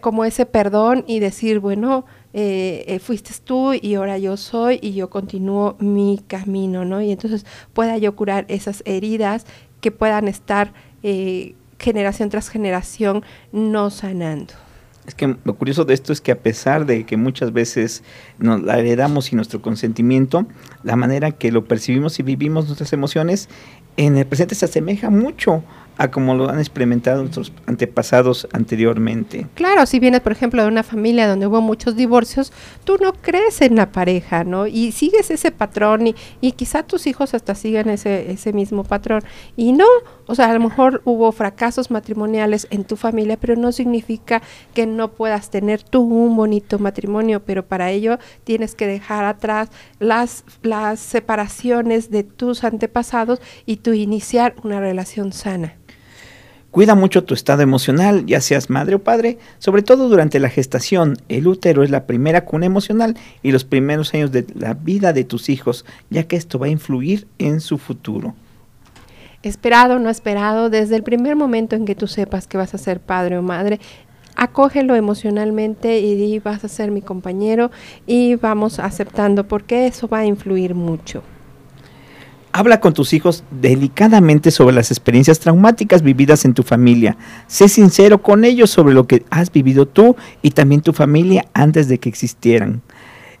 como 0.00 0.24
ese 0.24 0.46
perdón 0.46 1.04
y 1.06 1.18
decir, 1.18 1.58
bueno, 1.58 2.06
eh, 2.36 2.84
eh, 2.88 2.98
fuiste 2.98 3.30
tú 3.44 3.74
y 3.80 3.94
ahora 3.94 4.18
yo 4.18 4.36
soy 4.36 4.80
y 4.82 4.92
yo 4.92 5.08
continúo 5.08 5.76
mi 5.78 6.20
camino, 6.26 6.84
¿no? 6.84 7.00
Y 7.00 7.12
entonces 7.12 7.46
pueda 7.72 7.96
yo 7.96 8.16
curar 8.16 8.44
esas 8.48 8.82
heridas 8.86 9.46
que 9.80 9.92
puedan 9.92 10.26
estar 10.26 10.72
eh, 11.04 11.54
generación 11.78 12.30
tras 12.30 12.48
generación 12.48 13.22
no 13.52 13.88
sanando. 13.90 14.52
Es 15.06 15.14
que 15.14 15.36
lo 15.44 15.54
curioso 15.54 15.84
de 15.84 15.94
esto 15.94 16.12
es 16.12 16.20
que 16.20 16.32
a 16.32 16.38
pesar 16.40 16.86
de 16.86 17.06
que 17.06 17.16
muchas 17.16 17.52
veces 17.52 18.02
nos 18.38 18.62
la 18.62 18.80
heredamos 18.80 19.26
sin 19.26 19.36
nuestro 19.36 19.62
consentimiento, 19.62 20.44
la 20.82 20.96
manera 20.96 21.30
que 21.30 21.52
lo 21.52 21.64
percibimos 21.66 22.18
y 22.18 22.24
vivimos 22.24 22.66
nuestras 22.66 22.92
emociones 22.92 23.48
en 23.96 24.16
el 24.16 24.26
presente 24.26 24.56
se 24.56 24.64
asemeja 24.64 25.08
mucho 25.08 25.62
a 25.96 26.10
como 26.10 26.34
lo 26.34 26.48
han 26.48 26.58
experimentado 26.58 27.20
nuestros 27.20 27.52
antepasados 27.66 28.48
anteriormente. 28.52 29.46
Claro, 29.54 29.86
si 29.86 30.00
vienes, 30.00 30.20
por 30.20 30.32
ejemplo, 30.32 30.62
de 30.62 30.68
una 30.68 30.82
familia 30.82 31.28
donde 31.28 31.46
hubo 31.46 31.60
muchos 31.60 31.96
divorcios, 31.96 32.52
tú 32.84 32.96
no 33.00 33.12
crees 33.12 33.60
en 33.60 33.76
la 33.76 33.92
pareja, 33.92 34.44
¿no? 34.44 34.66
Y 34.66 34.92
sigues 34.92 35.30
ese 35.30 35.50
patrón 35.50 36.08
y, 36.08 36.14
y 36.40 36.52
quizá 36.52 36.82
tus 36.82 37.06
hijos 37.06 37.34
hasta 37.34 37.54
sigan 37.54 37.88
ese, 37.88 38.30
ese 38.30 38.52
mismo 38.52 38.84
patrón. 38.84 39.22
Y 39.56 39.72
no, 39.72 39.86
o 40.26 40.34
sea, 40.34 40.50
a 40.50 40.54
lo 40.54 40.60
mejor 40.60 41.02
hubo 41.04 41.30
fracasos 41.32 41.90
matrimoniales 41.90 42.66
en 42.70 42.84
tu 42.84 42.96
familia, 42.96 43.36
pero 43.36 43.56
no 43.56 43.72
significa 43.72 44.42
que 44.74 44.86
no 44.86 45.12
puedas 45.12 45.50
tener 45.50 45.82
tú 45.82 46.02
un 46.02 46.36
bonito 46.36 46.78
matrimonio, 46.78 47.44
pero 47.44 47.66
para 47.66 47.90
ello 47.90 48.18
tienes 48.44 48.74
que 48.74 48.86
dejar 48.86 49.24
atrás 49.24 49.70
las, 49.98 50.44
las 50.62 51.00
separaciones 51.00 52.10
de 52.10 52.24
tus 52.24 52.64
antepasados 52.64 53.40
y 53.66 53.76
tú 53.76 53.92
iniciar 53.92 54.54
una 54.62 54.80
relación 54.80 55.32
sana. 55.32 55.76
Cuida 56.74 56.96
mucho 56.96 57.22
tu 57.22 57.34
estado 57.34 57.62
emocional, 57.62 58.26
ya 58.26 58.40
seas 58.40 58.68
madre 58.68 58.96
o 58.96 58.98
padre, 58.98 59.38
sobre 59.60 59.82
todo 59.82 60.08
durante 60.08 60.40
la 60.40 60.48
gestación. 60.48 61.16
El 61.28 61.46
útero 61.46 61.84
es 61.84 61.90
la 61.90 62.04
primera 62.04 62.44
cuna 62.44 62.66
emocional 62.66 63.16
y 63.44 63.52
los 63.52 63.62
primeros 63.62 64.12
años 64.12 64.32
de 64.32 64.44
la 64.56 64.74
vida 64.74 65.12
de 65.12 65.22
tus 65.22 65.50
hijos, 65.50 65.84
ya 66.10 66.24
que 66.24 66.34
esto 66.34 66.58
va 66.58 66.66
a 66.66 66.70
influir 66.70 67.28
en 67.38 67.60
su 67.60 67.78
futuro. 67.78 68.34
Esperado 69.44 69.94
o 69.94 69.98
no 70.00 70.10
esperado, 70.10 70.68
desde 70.68 70.96
el 70.96 71.04
primer 71.04 71.36
momento 71.36 71.76
en 71.76 71.84
que 71.84 71.94
tú 71.94 72.08
sepas 72.08 72.48
que 72.48 72.56
vas 72.56 72.74
a 72.74 72.78
ser 72.78 72.98
padre 72.98 73.38
o 73.38 73.42
madre, 73.42 73.78
acógelo 74.34 74.96
emocionalmente 74.96 76.00
y 76.00 76.16
di 76.16 76.40
vas 76.40 76.64
a 76.64 76.68
ser 76.68 76.90
mi 76.90 77.02
compañero 77.02 77.70
y 78.04 78.34
vamos 78.34 78.80
aceptando 78.80 79.46
porque 79.46 79.86
eso 79.86 80.08
va 80.08 80.18
a 80.18 80.26
influir 80.26 80.74
mucho. 80.74 81.22
Habla 82.56 82.78
con 82.78 82.94
tus 82.94 83.12
hijos 83.14 83.42
delicadamente 83.50 84.52
sobre 84.52 84.76
las 84.76 84.92
experiencias 84.92 85.40
traumáticas 85.40 86.02
vividas 86.02 86.44
en 86.44 86.54
tu 86.54 86.62
familia. 86.62 87.16
Sé 87.48 87.68
sincero 87.68 88.22
con 88.22 88.44
ellos 88.44 88.70
sobre 88.70 88.94
lo 88.94 89.08
que 89.08 89.24
has 89.28 89.50
vivido 89.50 89.86
tú 89.86 90.14
y 90.40 90.52
también 90.52 90.80
tu 90.80 90.92
familia 90.92 91.46
antes 91.52 91.88
de 91.88 91.98
que 91.98 92.08
existieran. 92.08 92.80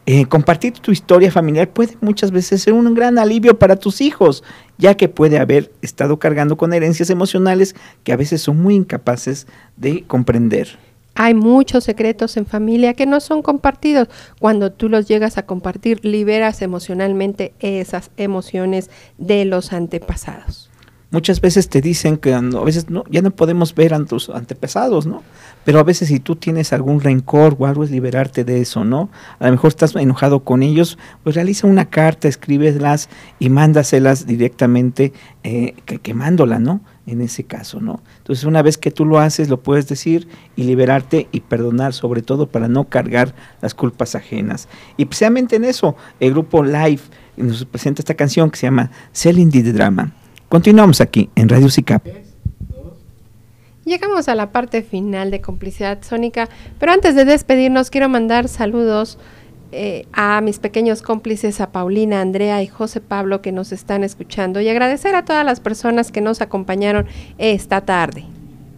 Eh, 0.06 0.26
compartir 0.26 0.72
tu 0.72 0.90
historia 0.90 1.30
familiar 1.30 1.70
puede 1.70 1.96
muchas 2.00 2.32
veces 2.32 2.62
ser 2.62 2.72
un 2.72 2.92
gran 2.92 3.16
alivio 3.20 3.56
para 3.56 3.76
tus 3.76 4.00
hijos, 4.00 4.42
ya 4.78 4.96
que 4.96 5.08
puede 5.08 5.38
haber 5.38 5.70
estado 5.80 6.18
cargando 6.18 6.56
con 6.56 6.72
herencias 6.72 7.08
emocionales 7.08 7.76
que 8.02 8.12
a 8.12 8.16
veces 8.16 8.42
son 8.42 8.60
muy 8.60 8.74
incapaces 8.74 9.46
de 9.76 10.02
comprender. 10.08 10.76
Hay 11.14 11.34
muchos 11.34 11.84
secretos 11.84 12.36
en 12.36 12.46
familia 12.46 12.94
que 12.94 13.06
no 13.06 13.20
son 13.20 13.42
compartidos. 13.42 14.08
Cuando 14.40 14.72
tú 14.72 14.88
los 14.88 15.06
llegas 15.06 15.38
a 15.38 15.46
compartir, 15.46 16.04
liberas 16.04 16.62
emocionalmente 16.62 17.54
esas 17.60 18.10
emociones 18.16 18.90
de 19.18 19.44
los 19.44 19.72
antepasados. 19.72 20.70
Muchas 21.14 21.40
veces 21.40 21.68
te 21.68 21.80
dicen 21.80 22.16
que 22.16 22.34
a 22.34 22.40
veces 22.40 22.90
no, 22.90 23.04
ya 23.08 23.22
no 23.22 23.30
podemos 23.30 23.76
ver 23.76 23.94
a 23.94 24.04
tus 24.04 24.30
antepasados, 24.30 25.06
¿no? 25.06 25.22
Pero 25.64 25.78
a 25.78 25.84
veces 25.84 26.08
si 26.08 26.18
tú 26.18 26.34
tienes 26.34 26.72
algún 26.72 27.00
rencor 27.00 27.54
o 27.56 27.66
algo 27.66 27.84
es 27.84 27.92
liberarte 27.92 28.42
de 28.42 28.60
eso, 28.60 28.84
¿no? 28.84 29.10
A 29.38 29.46
lo 29.46 29.52
mejor 29.52 29.68
estás 29.68 29.94
enojado 29.94 30.42
con 30.42 30.64
ellos, 30.64 30.98
pues 31.22 31.36
realiza 31.36 31.68
una 31.68 31.84
carta, 31.84 32.26
escríbelas 32.26 33.08
y 33.38 33.48
mándaselas 33.48 34.26
directamente 34.26 35.12
eh, 35.44 35.74
quemándola, 36.02 36.58
¿no? 36.58 36.80
En 37.06 37.20
ese 37.20 37.44
caso, 37.44 37.80
¿no? 37.80 38.02
Entonces, 38.18 38.44
una 38.44 38.62
vez 38.62 38.78
que 38.78 38.90
tú 38.90 39.04
lo 39.04 39.18
haces, 39.18 39.48
lo 39.48 39.62
puedes 39.62 39.88
decir 39.88 40.28
y 40.56 40.64
liberarte 40.64 41.28
y 41.32 41.40
perdonar, 41.40 41.92
sobre 41.92 42.22
todo 42.22 42.48
para 42.48 42.68
no 42.68 42.88
cargar 42.88 43.34
las 43.60 43.74
culpas 43.74 44.14
ajenas. 44.14 44.68
Y 44.96 45.04
precisamente 45.04 45.56
en 45.56 45.64
eso, 45.64 45.96
el 46.20 46.32
grupo 46.32 46.62
Live 46.62 47.02
nos 47.36 47.64
presenta 47.64 48.00
esta 48.00 48.14
canción 48.14 48.50
que 48.50 48.58
se 48.58 48.66
llama 48.66 48.90
Selling 49.12 49.50
the 49.50 49.72
Drama. 49.72 50.12
Continuamos 50.48 51.00
aquí 51.00 51.30
en 51.34 51.48
Radio 51.48 51.68
SICAP. 51.68 52.06
Llegamos 53.84 54.28
a 54.28 54.34
la 54.34 54.50
parte 54.50 54.82
final 54.82 55.30
de 55.30 55.42
Complicidad 55.42 55.98
Sónica, 56.02 56.48
pero 56.78 56.92
antes 56.92 57.14
de 57.14 57.26
despedirnos 57.26 57.90
quiero 57.90 58.08
mandar 58.08 58.48
saludos 58.48 59.18
eh, 59.74 60.06
a 60.12 60.40
mis 60.40 60.58
pequeños 60.58 61.02
cómplices, 61.02 61.60
a 61.60 61.72
Paulina, 61.72 62.20
Andrea 62.20 62.62
y 62.62 62.68
José 62.68 63.00
Pablo 63.00 63.42
que 63.42 63.50
nos 63.50 63.72
están 63.72 64.04
escuchando 64.04 64.60
y 64.60 64.68
agradecer 64.68 65.14
a 65.16 65.24
todas 65.24 65.44
las 65.44 65.58
personas 65.58 66.12
que 66.12 66.20
nos 66.20 66.40
acompañaron 66.40 67.06
esta 67.38 67.80
tarde. 67.80 68.24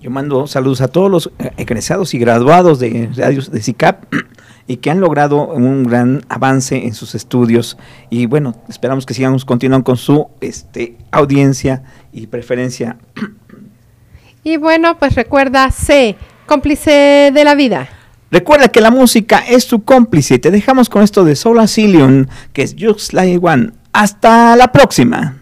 Yo 0.00 0.10
mando 0.10 0.46
saludos 0.46 0.80
a 0.80 0.88
todos 0.88 1.10
los 1.10 1.30
eh, 1.38 1.50
egresados 1.58 2.14
y 2.14 2.18
graduados 2.18 2.78
de 2.78 3.10
radios 3.14 3.50
de 3.50 3.60
SICAP 3.60 4.04
y 4.66 4.78
que 4.78 4.90
han 4.90 5.00
logrado 5.00 5.46
un 5.46 5.84
gran 5.84 6.24
avance 6.28 6.86
en 6.86 6.94
sus 6.94 7.14
estudios 7.14 7.76
y 8.08 8.26
bueno, 8.26 8.54
esperamos 8.68 9.04
que 9.04 9.14
sigamos 9.14 9.44
continuando 9.44 9.84
con 9.84 9.96
su 9.96 10.28
este, 10.40 10.96
audiencia 11.10 11.82
y 12.12 12.26
preferencia. 12.26 12.96
Y 14.42 14.56
bueno, 14.56 14.98
pues 14.98 15.14
recuerda, 15.14 15.70
sé 15.70 16.16
cómplice 16.46 17.32
de 17.34 17.44
la 17.44 17.54
vida. 17.54 17.88
Recuerda 18.30 18.68
que 18.68 18.80
la 18.80 18.90
música 18.90 19.38
es 19.38 19.66
tu 19.66 19.84
cómplice. 19.84 20.38
Te 20.38 20.50
dejamos 20.50 20.88
con 20.88 21.02
esto 21.02 21.24
de 21.24 21.36
Soul 21.36 21.60
Asylum, 21.60 22.26
que 22.52 22.62
es 22.62 22.74
Just 22.78 23.12
Like 23.12 23.46
One. 23.46 23.70
Hasta 23.92 24.56
la 24.56 24.72
próxima. 24.72 25.36